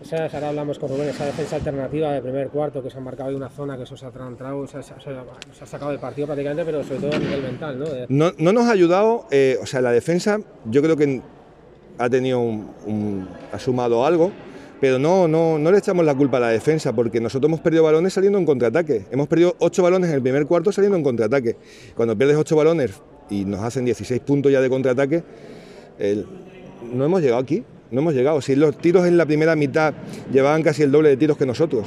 Esa, 0.02 0.26
ahora 0.26 0.50
hablamos 0.50 0.78
con 0.78 0.90
Rubén, 0.90 1.08
esa 1.08 1.26
defensa 1.26 1.56
alternativa 1.56 2.12
de 2.12 2.22
primer 2.22 2.48
cuarto 2.50 2.82
que 2.82 2.88
se 2.88 2.98
ha 2.98 3.00
marcado 3.00 3.30
ahí 3.30 3.34
una 3.34 3.48
zona 3.48 3.76
que 3.76 3.82
eso 3.82 3.96
se 3.96 4.06
ha 4.06 4.08
entrado, 4.08 4.64
se, 4.68 4.78
ha 4.78 5.66
sacado 5.66 5.90
del 5.90 5.98
partido 5.98 6.26
prácticamente, 6.26 6.64
pero 6.64 6.84
sobre 6.84 7.00
todo 7.00 7.14
a 7.14 7.18
nivel 7.18 7.42
mental. 7.42 7.78
¿no? 8.08 8.32
No, 8.38 8.52
nos 8.52 8.66
ha 8.66 8.70
ayudado, 8.70 9.26
eh, 9.32 9.58
o 9.60 9.66
sea, 9.66 9.80
la 9.80 9.90
defensa 9.90 10.38
yo 10.66 10.82
creo 10.82 10.96
que 10.96 11.20
ha 11.98 12.08
tenido 12.08 12.38
un, 12.38 13.28
ha 13.50 13.58
sumado 13.58 14.06
algo, 14.06 14.30
pero 14.80 15.00
no, 15.00 15.26
no, 15.26 15.58
no 15.58 15.72
le 15.72 15.78
echamos 15.78 16.04
la 16.04 16.14
culpa 16.14 16.36
a 16.36 16.40
la 16.40 16.48
defensa 16.50 16.92
porque 16.92 17.20
nosotros 17.20 17.48
hemos 17.48 17.60
perdido 17.60 17.82
balones 17.82 18.12
saliendo 18.12 18.38
en 18.38 18.46
contraataque. 18.46 19.06
Hemos 19.10 19.26
perdido 19.26 19.56
ocho 19.58 19.82
balones 19.82 20.10
en 20.10 20.14
el 20.14 20.22
primer 20.22 20.46
cuarto 20.46 20.70
saliendo 20.70 20.96
en 20.96 21.02
contraataque. 21.02 21.56
Cuando 21.96 22.16
pierdes 22.16 22.36
ocho 22.36 22.54
balones 22.54 22.92
y 23.30 23.44
nos 23.44 23.64
hacen 23.64 23.84
16 23.84 24.20
puntos 24.20 24.52
ya 24.52 24.60
de 24.60 24.70
contraataque, 24.70 25.24
no 26.92 27.04
hemos 27.04 27.20
llegado 27.20 27.42
aquí 27.42 27.64
no 27.90 28.00
hemos 28.00 28.14
llegado. 28.14 28.40
Si 28.40 28.54
los 28.54 28.76
tiros 28.78 29.06
en 29.06 29.16
la 29.16 29.26
primera 29.26 29.56
mitad 29.56 29.94
llevaban 30.32 30.62
casi 30.62 30.82
el 30.82 30.92
doble 30.92 31.10
de 31.10 31.16
tiros 31.16 31.36
que 31.36 31.46
nosotros. 31.46 31.86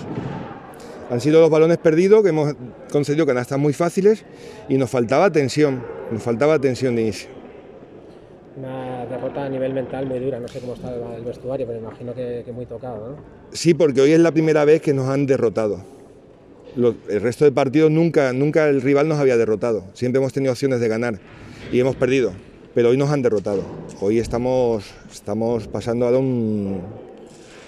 Han 1.09 1.19
sido 1.19 1.41
los 1.41 1.49
balones 1.49 1.77
perdidos 1.77 2.23
que 2.23 2.29
hemos 2.29 2.55
conseguido 2.91 3.25
canastas 3.25 3.59
muy 3.59 3.73
fáciles 3.73 4.23
y 4.69 4.77
nos 4.77 4.89
faltaba 4.89 5.29
tensión, 5.29 5.83
nos 6.09 6.23
faltaba 6.23 6.57
tensión 6.57 6.95
de 6.95 7.01
inicio. 7.01 7.29
Una 8.55 9.05
derrota 9.05 9.45
a 9.45 9.49
nivel 9.49 9.73
mental 9.73 10.05
muy 10.05 10.19
dura, 10.19 10.39
no 10.39 10.47
sé 10.47 10.59
cómo 10.59 10.73
está 10.73 10.93
el 11.15 11.23
vestuario, 11.23 11.67
pero 11.67 11.79
imagino 11.79 12.13
que, 12.13 12.45
muy 12.53 12.65
tocado, 12.65 13.09
¿no? 13.09 13.15
Sí, 13.51 13.73
porque 13.73 14.01
hoy 14.01 14.13
es 14.13 14.19
la 14.19 14.31
primera 14.31 14.63
vez 14.63 14.81
que 14.81 14.93
nos 14.93 15.09
han 15.09 15.25
derrotado. 15.25 15.83
el 16.77 17.21
resto 17.21 17.43
de 17.43 17.51
partidos 17.51 17.91
nunca, 17.91 18.31
nunca 18.31 18.69
el 18.69 18.81
rival 18.81 19.09
nos 19.09 19.19
había 19.19 19.35
derrotado, 19.35 19.83
siempre 19.93 20.19
hemos 20.19 20.31
tenido 20.31 20.53
opciones 20.53 20.79
de 20.79 20.87
ganar 20.87 21.19
y 21.73 21.79
hemos 21.79 21.95
perdido 21.97 22.31
pero 22.73 22.89
hoy 22.89 22.97
nos 22.97 23.09
han 23.09 23.21
derrotado. 23.21 23.63
Hoy 23.99 24.19
estamos, 24.19 24.85
estamos 25.11 25.67
pasando 25.67 26.07
a 26.07 26.17
un, 26.17 26.81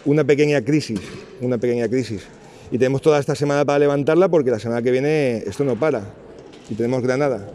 una 0.06 0.24
pequeña 0.24 0.62
crisis, 0.62 1.00
una 1.42 1.58
pequeña 1.58 1.88
crisis. 1.88 2.26
Y 2.72 2.78
tenemos 2.78 3.02
toda 3.02 3.20
esta 3.20 3.36
semana 3.36 3.66
para 3.66 3.80
levantarla 3.80 4.30
porque 4.30 4.50
la 4.50 4.60
semana 4.60 4.82
que 4.82 4.92
viene 4.92 5.38
esto 5.46 5.64
no 5.64 5.76
para 5.76 6.04
y 6.70 6.76
tenemos 6.76 7.02
Granada. 7.02 7.50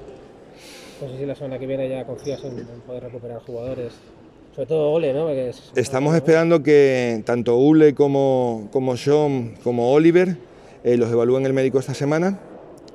No 1.00 1.08
sé 1.08 1.18
si 1.18 1.26
la 1.26 1.34
semana 1.34 1.58
que 1.58 1.66
viene 1.66 1.88
ya 1.88 2.04
confías 2.04 2.42
en, 2.44 2.66
poder 2.86 3.04
recuperar 3.04 3.40
jugadores, 3.40 3.92
sobre 4.54 4.66
todo 4.66 4.90
Ole, 4.92 5.14
¿no? 5.14 5.28
Estamos 5.76 6.14
esperando 6.14 6.62
que 6.62 7.22
tanto 7.24 7.56
Ule 7.56 7.94
como, 7.94 8.68
como 8.72 8.96
Sean 8.96 9.54
como 9.62 9.92
Oliver 9.92 10.36
eh, 10.84 10.96
los 10.96 11.10
evalúen 11.10 11.46
el 11.46 11.52
médico 11.52 11.78
esta 11.78 11.94
semana 11.94 12.38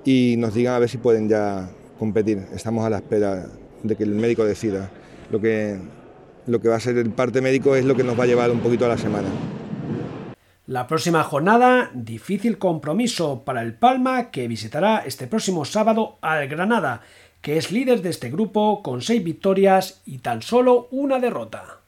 y 0.06 0.36
nos 0.38 0.54
digan 0.54 0.76
a 0.76 0.80
ver 0.80 0.90
si 0.90 0.98
pueden 0.98 1.30
ya 1.30 1.70
competir. 1.98 2.46
Estamos 2.54 2.86
a 2.86 2.90
la 2.90 2.98
espera 2.98 3.48
de 3.84 3.96
que 3.96 4.04
el 4.04 4.16
médico 4.16 4.46
decida. 4.46 4.90
Lo 5.30 5.40
que, 5.40 5.78
lo 6.48 6.60
que 6.60 6.70
va 6.70 6.76
a 6.78 6.80
ser 6.80 6.98
el 6.98 7.12
parte 7.12 7.42
médico 7.42 7.76
es 7.76 7.86
lo 7.86 7.96
que 7.96 8.04
nos 8.04 8.18
va 8.20 8.24
a 8.24 8.28
llevar 8.28 8.52
un 8.52 8.60
poquito 8.60 8.86
a 8.86 8.90
la 8.90 8.98
semana. 8.98 9.28
La 10.66 10.88
próxima 10.88 11.24
jornada, 11.24 11.92
difícil 11.94 12.58
compromiso 12.58 13.44
para 13.44 13.62
el 13.62 13.74
Palma 13.74 14.32
que 14.32 14.48
visitará 14.48 15.04
este 15.06 15.28
próximo 15.28 15.66
sábado 15.66 16.18
al 16.22 16.48
Granada, 16.48 17.02
que 17.42 17.58
es 17.58 17.72
líder 17.72 18.02
de 18.02 18.10
este 18.10 18.30
grupo 18.30 18.82
con 18.82 19.02
seis 19.02 19.22
victorias 19.22 20.02
y 20.06 20.20
tan 20.20 20.42
solo 20.42 20.88
una 20.92 21.20
derrota. 21.20 21.82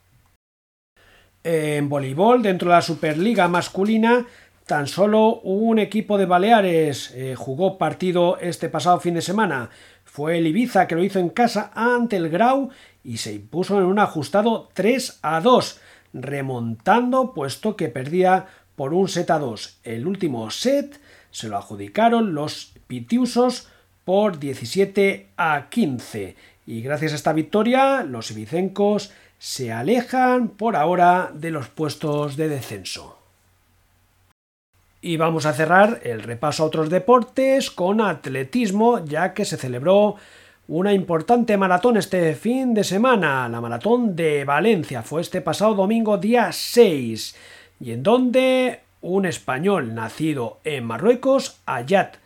En 1.42 1.88
voleibol, 1.88 2.42
dentro 2.42 2.68
de 2.68 2.74
la 2.74 2.82
Superliga 2.82 3.48
masculina, 3.48 4.26
tan 4.66 4.88
solo 4.88 5.40
un 5.40 5.78
equipo 5.78 6.18
de 6.18 6.26
Baleares 6.26 7.12
eh, 7.14 7.34
jugó 7.36 7.78
partido 7.78 8.36
este 8.38 8.68
pasado 8.68 9.00
fin 9.00 9.14
de 9.14 9.22
semana. 9.22 9.70
Fue 10.16 10.38
el 10.38 10.46
Ibiza 10.46 10.86
que 10.86 10.94
lo 10.94 11.04
hizo 11.04 11.18
en 11.18 11.28
casa 11.28 11.70
ante 11.74 12.16
el 12.16 12.30
Grau 12.30 12.70
y 13.04 13.18
se 13.18 13.34
impuso 13.34 13.76
en 13.76 13.84
un 13.84 13.98
ajustado 13.98 14.70
3 14.72 15.18
a 15.20 15.42
2, 15.42 15.78
remontando 16.14 17.34
puesto 17.34 17.76
que 17.76 17.90
perdía 17.90 18.46
por 18.76 18.94
un 18.94 19.08
set 19.08 19.30
a 19.30 19.38
2. 19.38 19.80
El 19.82 20.06
último 20.06 20.50
set 20.50 20.98
se 21.30 21.50
lo 21.50 21.58
adjudicaron 21.58 22.32
los 22.32 22.72
pitiusos 22.86 23.68
por 24.06 24.38
17 24.38 25.32
a 25.36 25.68
15 25.68 26.34
y 26.64 26.80
gracias 26.80 27.12
a 27.12 27.16
esta 27.16 27.34
victoria 27.34 28.02
los 28.02 28.30
ibicencos 28.30 29.12
se 29.38 29.70
alejan 29.70 30.48
por 30.48 30.76
ahora 30.76 31.30
de 31.34 31.50
los 31.50 31.68
puestos 31.68 32.38
de 32.38 32.48
descenso. 32.48 33.15
Y 35.06 35.18
vamos 35.18 35.46
a 35.46 35.52
cerrar 35.52 36.00
el 36.02 36.20
repaso 36.20 36.64
a 36.64 36.66
otros 36.66 36.90
deportes 36.90 37.70
con 37.70 38.00
atletismo, 38.00 39.04
ya 39.04 39.34
que 39.34 39.44
se 39.44 39.56
celebró 39.56 40.16
una 40.66 40.92
importante 40.92 41.56
maratón 41.56 41.96
este 41.96 42.34
fin 42.34 42.74
de 42.74 42.82
semana, 42.82 43.48
la 43.48 43.60
maratón 43.60 44.16
de 44.16 44.44
Valencia. 44.44 45.02
Fue 45.02 45.20
este 45.20 45.42
pasado 45.42 45.76
domingo 45.76 46.18
día 46.18 46.50
6 46.50 47.36
y 47.78 47.92
en 47.92 48.02
donde 48.02 48.80
un 49.00 49.26
español 49.26 49.94
nacido 49.94 50.58
en 50.64 50.84
Marruecos, 50.84 51.60
Ayat 51.66 52.16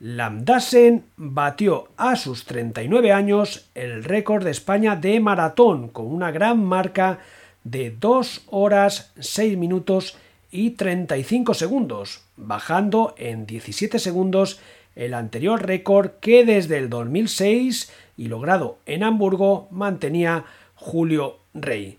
Lamdasen, 0.00 1.04
batió 1.18 1.88
a 1.98 2.16
sus 2.16 2.46
39 2.46 3.12
años 3.12 3.68
el 3.74 4.04
récord 4.04 4.42
de 4.42 4.52
España 4.52 4.96
de 4.96 5.20
maratón 5.20 5.88
con 5.88 6.06
una 6.06 6.30
gran 6.30 6.64
marca 6.64 7.18
de 7.62 7.90
2 7.90 8.46
horas 8.46 9.12
6 9.18 9.58
minutos 9.58 10.16
y 10.16 10.22
35 10.52 11.54
segundos, 11.54 12.22
bajando 12.36 13.14
en 13.16 13.46
17 13.46 13.98
segundos 13.98 14.60
el 14.94 15.14
anterior 15.14 15.66
récord 15.66 16.10
que 16.20 16.44
desde 16.44 16.76
el 16.76 16.90
2006 16.90 17.90
y 18.16 18.28
logrado 18.28 18.78
en 18.86 19.02
Hamburgo 19.02 19.66
mantenía 19.70 20.44
Julio 20.74 21.38
Rey. 21.54 21.98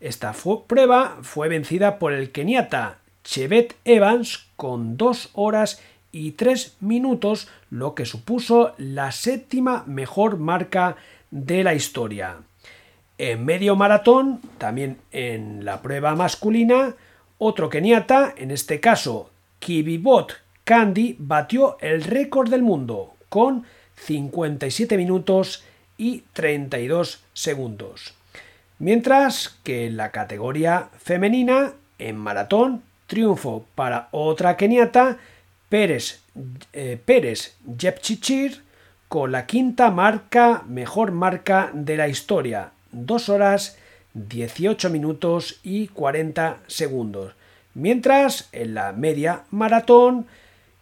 Esta 0.00 0.34
prueba 0.66 1.18
fue 1.22 1.48
vencida 1.48 2.00
por 2.00 2.12
el 2.12 2.32
keniata 2.32 2.98
Chevet 3.22 3.76
Evans 3.84 4.48
con 4.56 4.96
2 4.96 5.30
horas 5.34 5.80
y 6.10 6.32
3 6.32 6.78
minutos, 6.80 7.48
lo 7.70 7.94
que 7.94 8.04
supuso 8.04 8.74
la 8.78 9.12
séptima 9.12 9.84
mejor 9.86 10.38
marca 10.38 10.96
de 11.30 11.62
la 11.62 11.74
historia. 11.74 12.38
En 13.16 13.44
medio 13.44 13.76
maratón, 13.76 14.40
también 14.58 14.98
en 15.12 15.64
la 15.64 15.80
prueba 15.82 16.16
masculina, 16.16 16.96
otro 17.44 17.68
keniata, 17.68 18.34
en 18.36 18.52
este 18.52 18.78
caso 18.78 19.30
Kibibot 19.58 20.34
Candy, 20.62 21.16
batió 21.18 21.76
el 21.80 22.04
récord 22.04 22.48
del 22.48 22.62
mundo 22.62 23.14
con 23.28 23.64
57 23.96 24.96
minutos 24.96 25.64
y 25.98 26.22
32 26.34 27.24
segundos. 27.32 28.14
Mientras 28.78 29.58
que 29.64 29.86
en 29.86 29.96
la 29.96 30.12
categoría 30.12 30.88
femenina, 30.98 31.72
en 31.98 32.16
maratón, 32.16 32.82
triunfo 33.08 33.66
para 33.74 34.08
otra 34.12 34.56
keniata, 34.56 35.18
Pérez, 35.68 36.22
eh, 36.72 37.00
Pérez 37.04 37.56
Jepchichir, 37.76 38.62
con 39.08 39.32
la 39.32 39.46
quinta 39.46 39.90
marca, 39.90 40.62
mejor 40.68 41.10
marca 41.10 41.70
de 41.74 41.96
la 41.96 42.06
historia, 42.06 42.70
2 42.92 43.28
horas 43.28 43.78
18 44.14 44.90
minutos 44.90 45.60
y 45.62 45.88
40 45.88 46.60
segundos. 46.66 47.34
Mientras 47.74 48.48
en 48.52 48.74
la 48.74 48.92
media 48.92 49.44
maratón, 49.50 50.26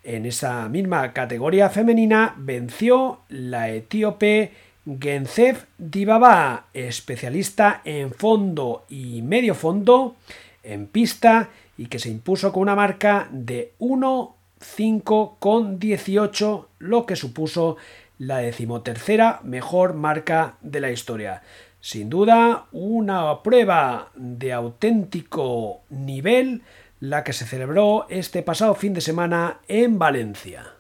en 0.03 0.27
esa 0.27 0.69
misma 0.69 1.13
categoría 1.13 1.69
femenina, 1.69 2.35
venció 2.37 3.21
la 3.29 3.71
etíope 3.71 4.53
Genzef 4.99 5.65
Dibaba, 5.79 6.67
especialista 6.73 7.83
en 7.85 8.13
fondo 8.13 8.87
y 8.89 9.23
medio 9.23 9.55
fondo, 9.55 10.17
en 10.63 10.87
pista, 10.87 11.51
y 11.77 11.87
que 11.87 11.99
se 11.99 12.11
impuso 12.11 12.53
con 12.53 12.63
una 12.63 12.75
marca 12.75 13.29
de 13.31 13.73
1.5 13.79 15.37
con 15.39 15.79
18, 15.79 16.69
lo 16.79 17.07
que 17.07 17.17
supuso 17.17 17.77
la 18.19 18.39
decimotercera 18.39 19.41
mejor 19.45 19.95
marca 19.95 20.57
de 20.61 20.81
la 20.81 20.91
historia. 20.91 21.43
Sin 21.81 22.11
duda, 22.11 22.67
una 22.73 23.43
prueba 23.43 24.11
de 24.15 24.53
auténtico 24.53 25.81
nivel, 25.89 26.63
la 27.01 27.25
que 27.25 27.33
se 27.33 27.47
celebró 27.47 28.07
este 28.11 28.43
pasado 28.43 28.75
fin 28.75 28.93
de 28.93 29.01
semana 29.01 29.61
en 29.67 29.99
Valencia. 29.99 30.75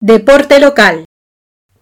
Deporte 0.00 0.60
local. 0.60 1.04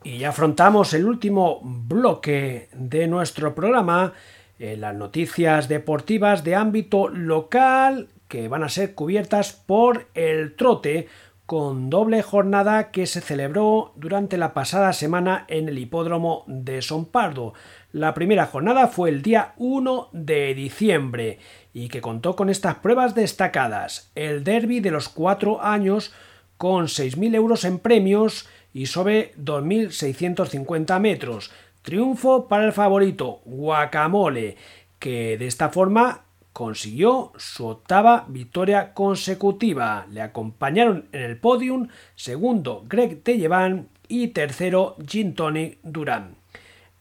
Y 0.03 0.19
ya 0.19 0.31
afrontamos 0.31 0.93
el 0.93 1.07
último 1.07 1.61
bloque 1.63 2.69
de 2.73 3.07
nuestro 3.07 3.55
programa, 3.55 4.13
en 4.59 4.81
las 4.81 4.95
noticias 4.95 5.69
deportivas 5.69 6.45
de 6.45 6.57
ámbito 6.57 7.09
local 7.09 8.09
que 8.29 8.49
van 8.49 8.65
a 8.65 8.69
ser 8.69 8.95
cubiertas 8.95 9.53
por 9.53 10.09
el 10.15 10.57
trote 10.57 11.09
con 11.47 11.91
doble 11.91 12.23
jornada 12.23 12.91
que 12.91 13.07
se 13.07 13.21
celebró 13.21 13.93
durante 13.97 14.39
la 14.39 14.55
pasada 14.55 14.93
semana 14.93 15.45
en 15.49 15.69
el 15.69 15.79
hipódromo 15.79 16.45
de 16.47 16.81
Son 16.81 17.05
Pardo. 17.05 17.53
La 17.95 18.13
primera 18.13 18.47
jornada 18.47 18.89
fue 18.89 19.09
el 19.09 19.23
día 19.23 19.53
1 19.57 20.09
de 20.11 20.53
diciembre 20.57 21.39
y 21.73 21.87
que 21.87 22.01
contó 22.01 22.35
con 22.35 22.51
estas 22.51 22.75
pruebas 22.75 23.15
destacadas. 23.15 24.11
El 24.17 24.43
derby 24.43 24.81
de 24.81 24.91
los 24.91 25.09
cuatro 25.09 25.63
años 25.63 26.13
con 26.57 26.87
6.000 26.87 27.37
euros 27.37 27.65
en 27.65 27.79
premios 27.79 28.49
y 28.73 28.87
sobre 28.87 29.33
2.650 29.37 30.99
metros. 30.99 31.53
Triunfo 31.83 32.49
para 32.49 32.65
el 32.65 32.73
favorito 32.73 33.43
Guacamole, 33.45 34.57
que 34.99 35.39
de 35.39 35.47
esta 35.47 35.69
forma 35.69 36.25
consiguió 36.53 37.31
su 37.37 37.65
octava 37.65 38.25
victoria 38.27 38.93
consecutiva. 38.93 40.09
Le 40.11 40.21
acompañaron 40.21 41.07
en 41.13 41.23
el 41.23 41.37
podium 41.37 41.87
segundo 42.17 42.85
Greg 42.89 43.23
Tellevan 43.23 43.87
y 44.09 44.29
tercero 44.29 44.97
Gin 45.07 45.37
Tony 45.37 45.79
Durán 45.85 46.43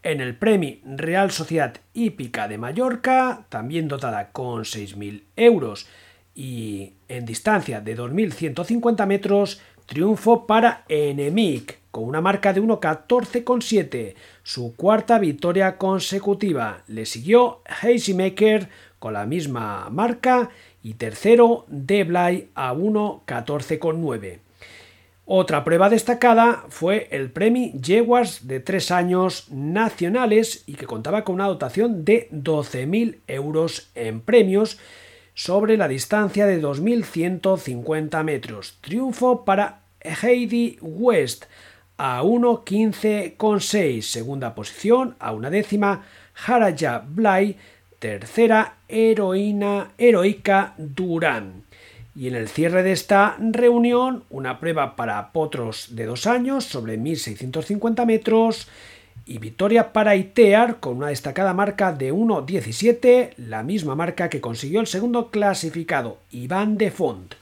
en 0.04 0.22
el 0.22 0.36
Premio 0.36 0.78
Real 0.86 1.32
Sociedad 1.32 1.78
Hípica 1.94 2.48
de 2.48 2.58
Mallorca, 2.58 3.46
también 3.50 3.88
dotada 3.88 4.32
con 4.32 4.64
6.000 4.64 5.24
euros 5.36 5.88
y 6.36 6.94
en 7.08 7.26
distancia 7.26 7.82
de 7.82 7.98
2.150 7.98 9.06
metros, 9.08 9.62
triunfo 9.86 10.46
para 10.46 10.84
Enemic 10.88 11.80
con 11.92 12.06
una 12.06 12.22
marca 12.22 12.54
de 12.54 12.62
1.14,7, 12.62 14.16
su 14.42 14.76
cuarta 14.76 15.20
victoria 15.20 15.78
consecutiva. 15.78 16.82
Le 16.88 17.06
siguió 17.06 17.62
Maker 18.16 18.68
con 18.98 19.14
la 19.14 19.28
misma 19.28 19.90
marca 19.92 20.50
y 20.82 20.96
tercero 20.96 21.66
Deblay 21.68 22.50
a 22.56 22.74
1.14,9. 22.74 24.43
Otra 25.26 25.64
prueba 25.64 25.90
destacada 25.90 26.66
fue 26.68 27.08
el 27.12 27.32
Premio 27.32 27.72
Yeguas 27.80 28.46
de 28.46 28.60
tres 28.60 28.92
años 28.92 29.48
nacionales 29.50 30.64
y 30.68 30.74
que 30.74 30.86
contaba 30.86 31.24
con 31.24 31.36
una 31.36 31.48
dotación 31.48 32.04
de 32.04 32.30
12.000 32.32 33.20
euros 33.28 33.90
en 33.96 34.20
premios 34.20 34.80
sobre 35.34 35.78
la 35.78 35.88
distancia 35.88 36.46
de 36.46 36.62
2.150 36.62 38.24
metros. 38.24 38.78
Triunfo 38.82 39.46
para 39.46 39.84
Heidi 40.02 40.78
West 40.82 41.46
a 41.98 42.22
1.15,6. 42.22 44.02
Segunda 44.02 44.54
posición 44.54 45.16
a 45.20 45.32
una 45.32 45.50
décima 45.50 46.04
Haraya 46.46 47.02
Blay. 47.08 47.58
Tercera 47.98 48.80
heroína 48.90 49.94
heroica 49.98 50.74
Durán. 50.78 51.63
Y 52.16 52.28
en 52.28 52.36
el 52.36 52.48
cierre 52.48 52.84
de 52.84 52.92
esta 52.92 53.38
reunión, 53.40 54.24
una 54.30 54.60
prueba 54.60 54.96
para 54.96 55.32
potros 55.32 55.96
de 55.96 56.06
dos 56.06 56.28
años 56.28 56.66
sobre 56.66 56.98
1650 56.98 58.06
metros 58.06 58.68
y 59.26 59.40
victoria 59.40 59.94
para 59.94 60.16
Itear 60.16 60.80
con 60.80 60.98
una 60.98 61.08
destacada 61.08 61.54
marca 61.54 61.92
de 61.92 62.14
1.17, 62.14 63.34
la 63.38 63.64
misma 63.64 63.96
marca 63.96 64.30
que 64.30 64.42
consiguió 64.42 64.80
el 64.80 64.88
segundo 64.88 65.32
clasificado, 65.32 66.20
Iván 66.32 66.78
de 66.78 66.92
Font. 66.92 67.34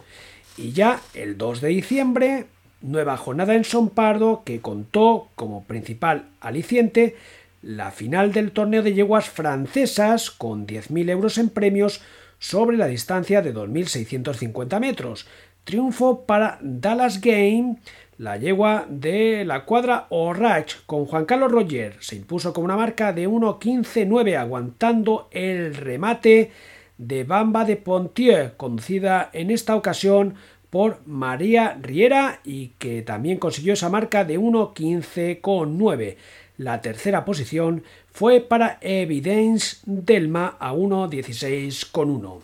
Y 0.58 0.72
ya 0.72 1.02
el 1.14 1.38
2 1.38 1.60
de 1.62 1.68
diciembre, 1.70 2.46
nueva 2.82 3.18
jornada 3.18 3.56
en 3.56 3.66
Son 3.66 3.90
Pardo 3.90 4.44
que 4.46 4.62
contó 4.62 5.30
como 5.36 5.64
principal 5.66 6.30
aliciente 6.40 7.16
la 7.62 7.92
final 7.92 8.32
del 8.32 8.52
torneo 8.52 8.82
de 8.82 8.94
yeguas 8.94 9.30
francesas 9.30 10.32
con 10.32 10.66
10.000 10.66 11.10
euros 11.10 11.38
en 11.38 11.50
premios 11.50 12.02
sobre 12.42 12.76
la 12.76 12.88
distancia 12.88 13.42
de 13.42 13.54
2.650 13.54 14.80
metros. 14.80 15.28
Triunfo 15.64 16.26
para 16.26 16.58
Dallas 16.62 17.22
Game, 17.22 17.78
la 18.18 18.36
yegua 18.38 18.88
de 18.90 19.46
la 19.46 19.64
cuadra 19.64 20.08
Orrach 20.10 20.84
con 20.88 21.06
Juan 21.06 21.26
Carlos 21.26 21.52
Roger. 21.52 21.98
Se 22.00 22.16
impuso 22.16 22.52
con 22.52 22.64
una 22.64 22.76
marca 22.76 23.14
de 23.14 23.30
1.15.9 23.30 24.38
aguantando 24.38 25.30
el 25.32 25.76
remate 25.76 26.52
de 26.98 27.24
Bamba 27.24 27.64
de 27.64 27.78
Pontier, 27.78 28.56
conducida 28.58 29.30
en 29.34 29.52
esta 29.52 29.76
ocasión 29.76 30.34
por 30.72 31.06
María 31.06 31.78
Riera 31.80 32.40
y 32.44 32.70
que 32.80 33.04
también 33.04 33.38
consiguió 33.38 33.74
esa 33.74 33.90
marca 33.90 34.26
de 34.26 34.40
1.15.9. 34.40 36.18
La 36.58 36.82
tercera 36.82 37.24
posición 37.24 37.84
fue 38.12 38.42
para 38.42 38.78
Evidence 38.82 39.78
Delma 39.86 40.58
a 40.60 40.74
1.16.1. 40.74 42.42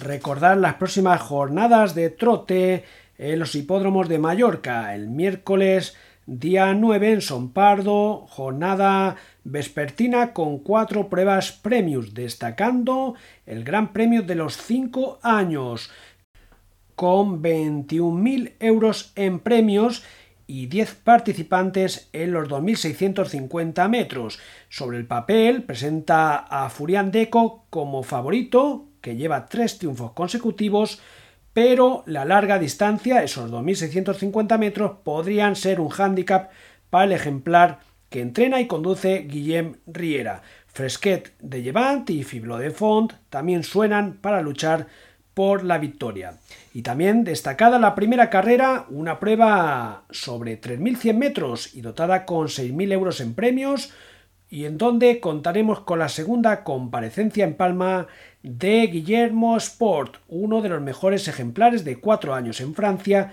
Recordar 0.00 0.56
las 0.56 0.74
próximas 0.74 1.20
jornadas 1.20 1.94
de 1.94 2.10
trote 2.10 2.84
en 3.18 3.38
los 3.38 3.54
hipódromos 3.54 4.08
de 4.08 4.18
Mallorca. 4.18 4.94
El 4.94 5.08
miércoles 5.08 5.96
día 6.26 6.72
9 6.74 7.12
en 7.12 7.20
Son 7.20 7.52
Pardo, 7.52 8.26
jornada 8.28 9.16
vespertina 9.44 10.32
con 10.32 10.58
cuatro 10.58 11.08
pruebas 11.08 11.52
premios, 11.52 12.14
destacando 12.14 13.14
el 13.46 13.64
Gran 13.64 13.92
Premio 13.92 14.22
de 14.22 14.36
los 14.36 14.56
5 14.56 15.18
años, 15.22 15.90
con 16.94 17.42
21.000 17.42 18.52
euros 18.60 19.12
en 19.16 19.40
premios 19.40 20.04
y 20.50 20.66
10 20.66 20.96
participantes 20.96 22.08
en 22.12 22.32
los 22.32 22.48
2.650 22.48 23.88
metros. 23.88 24.40
Sobre 24.68 24.98
el 24.98 25.06
papel 25.06 25.62
presenta 25.62 26.34
a 26.38 26.68
Furian 26.70 27.12
Deco 27.12 27.66
como 27.70 28.02
favorito 28.02 28.88
que 29.00 29.14
lleva 29.14 29.46
tres 29.46 29.78
triunfos 29.78 30.10
consecutivos, 30.10 31.00
pero 31.52 32.02
la 32.06 32.24
larga 32.24 32.58
distancia, 32.58 33.22
esos 33.22 33.48
2.650 33.52 34.58
metros, 34.58 34.92
podrían 35.04 35.54
ser 35.54 35.80
un 35.80 35.88
hándicap 35.88 36.50
para 36.90 37.04
el 37.04 37.12
ejemplar 37.12 37.78
que 38.08 38.20
entrena 38.20 38.60
y 38.60 38.66
conduce 38.66 39.20
Guillem 39.20 39.76
Riera. 39.86 40.42
Fresquet 40.66 41.32
de 41.38 41.62
Llevant 41.62 42.10
y 42.10 42.24
Fiblo 42.24 42.58
de 42.58 42.72
Font 42.72 43.12
también 43.28 43.62
suenan 43.62 44.14
para 44.14 44.42
luchar 44.42 44.88
por 45.34 45.64
la 45.64 45.78
victoria. 45.78 46.34
Y 46.74 46.82
también 46.82 47.24
destacada 47.24 47.78
la 47.78 47.94
primera 47.94 48.30
carrera, 48.30 48.86
una 48.90 49.20
prueba 49.20 50.04
sobre 50.10 50.60
3.100 50.60 51.14
metros 51.14 51.74
y 51.74 51.80
dotada 51.80 52.24
con 52.24 52.48
6.000 52.48 52.92
euros 52.92 53.20
en 53.20 53.34
premios, 53.34 53.92
y 54.50 54.64
en 54.64 54.78
donde 54.78 55.20
contaremos 55.20 55.80
con 55.80 56.00
la 56.00 56.08
segunda 56.08 56.64
comparecencia 56.64 57.44
en 57.44 57.54
Palma 57.54 58.08
de 58.42 58.88
Guillermo 58.88 59.56
Sport, 59.56 60.16
uno 60.28 60.60
de 60.60 60.68
los 60.68 60.82
mejores 60.82 61.28
ejemplares 61.28 61.84
de 61.84 62.00
cuatro 62.00 62.34
años 62.34 62.60
en 62.60 62.74
Francia 62.74 63.32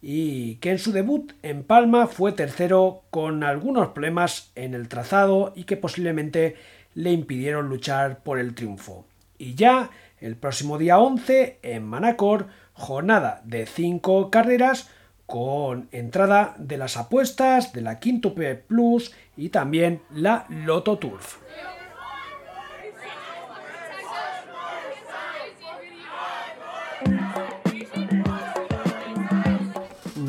y 0.00 0.56
que 0.56 0.70
en 0.70 0.78
su 0.78 0.92
debut 0.92 1.32
en 1.42 1.64
Palma 1.64 2.06
fue 2.06 2.32
tercero 2.32 3.02
con 3.10 3.44
algunos 3.44 3.88
problemas 3.88 4.52
en 4.54 4.74
el 4.74 4.88
trazado 4.88 5.52
y 5.54 5.64
que 5.64 5.76
posiblemente 5.76 6.56
le 6.94 7.12
impidieron 7.12 7.68
luchar 7.68 8.20
por 8.22 8.38
el 8.38 8.54
triunfo. 8.54 9.04
Y 9.36 9.54
ya 9.54 9.90
el 10.24 10.36
próximo 10.36 10.78
día 10.78 10.98
11 10.98 11.58
en 11.62 11.84
Manacor, 11.84 12.46
jornada 12.72 13.42
de 13.44 13.66
cinco 13.66 14.30
carreras 14.30 14.88
con 15.26 15.88
entrada 15.92 16.54
de 16.58 16.78
las 16.78 16.96
apuestas, 16.96 17.74
de 17.74 17.82
la 17.82 18.00
Quintuple 18.00 18.54
Plus 18.54 19.12
y 19.36 19.50
también 19.50 20.00
la 20.10 20.46
Loto 20.48 20.98
Turf. 20.98 21.36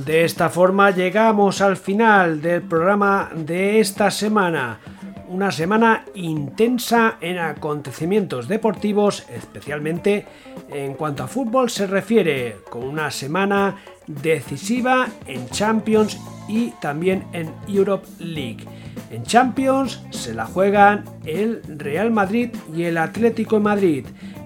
De 0.06 0.26
esta 0.26 0.50
forma 0.50 0.92
llegamos 0.92 1.62
al 1.62 1.78
final 1.78 2.42
del 2.42 2.62
programa 2.64 3.32
de 3.34 3.80
esta 3.80 4.12
semana. 4.12 4.80
Una 5.28 5.52
semana 5.52 6.06
intensa 6.14 7.18
en 7.20 7.40
acontecimientos 7.40 8.48
deportivos, 8.48 9.26
especialmente 9.30 10.26
en 10.70 10.94
cuanto 10.94 11.24
a 11.24 11.28
fútbol 11.28 11.70
se 11.70 11.88
refiere, 11.88 12.58
con 12.70 12.84
una 12.84 13.10
semana 13.10 13.78
decisiva 14.06 15.08
en 15.26 15.50
Champions 15.50 16.20
y 16.48 16.72
también 16.80 17.26
en 17.34 17.52
Europe 17.68 18.08
League. 18.20 18.66
En 19.10 19.24
Champions 19.24 20.02
se 20.12 20.34
la 20.34 20.46
juegan 20.46 21.06
el 21.26 21.62
Real 21.68 22.12
Madrid 22.12 22.50
y 22.76 22.84
el 22.84 22.98
Atlético 22.98 23.56
de 23.56 23.62
Madrid. 23.62 24.06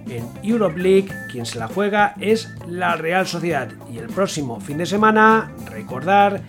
En 0.09 0.27
Europe 0.43 0.79
League 0.79 1.09
quien 1.29 1.45
se 1.45 1.59
la 1.59 1.67
juega 1.67 2.15
es 2.19 2.49
la 2.67 2.95
Real 2.95 3.27
Sociedad. 3.27 3.69
Y 3.91 3.97
el 3.97 4.07
próximo 4.07 4.59
fin 4.61 4.77
de 4.77 4.85
semana, 4.85 5.51
recordar 5.69 6.41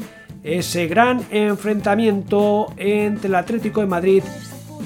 ese 0.43 0.87
gran 0.87 1.25
enfrentamiento 1.31 2.73
entre 2.77 3.29
el 3.29 3.35
Atlético 3.35 3.81
de 3.81 3.87
Madrid 3.87 4.23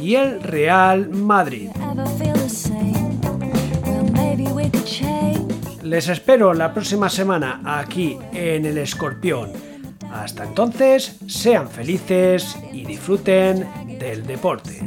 y 0.01 0.15
el 0.17 0.43
Real 0.43 1.09
Madrid. 1.11 1.71
Les 5.83 6.09
espero 6.09 6.55
la 6.55 6.73
próxima 6.73 7.09
semana 7.09 7.61
aquí 7.65 8.19
en 8.33 8.65
el 8.65 8.79
Escorpión. 8.79 9.53
Hasta 10.11 10.45
entonces, 10.45 11.19
sean 11.27 11.69
felices 11.69 12.57
y 12.73 12.85
disfruten 12.85 13.67
del 13.99 14.27
deporte. 14.27 14.81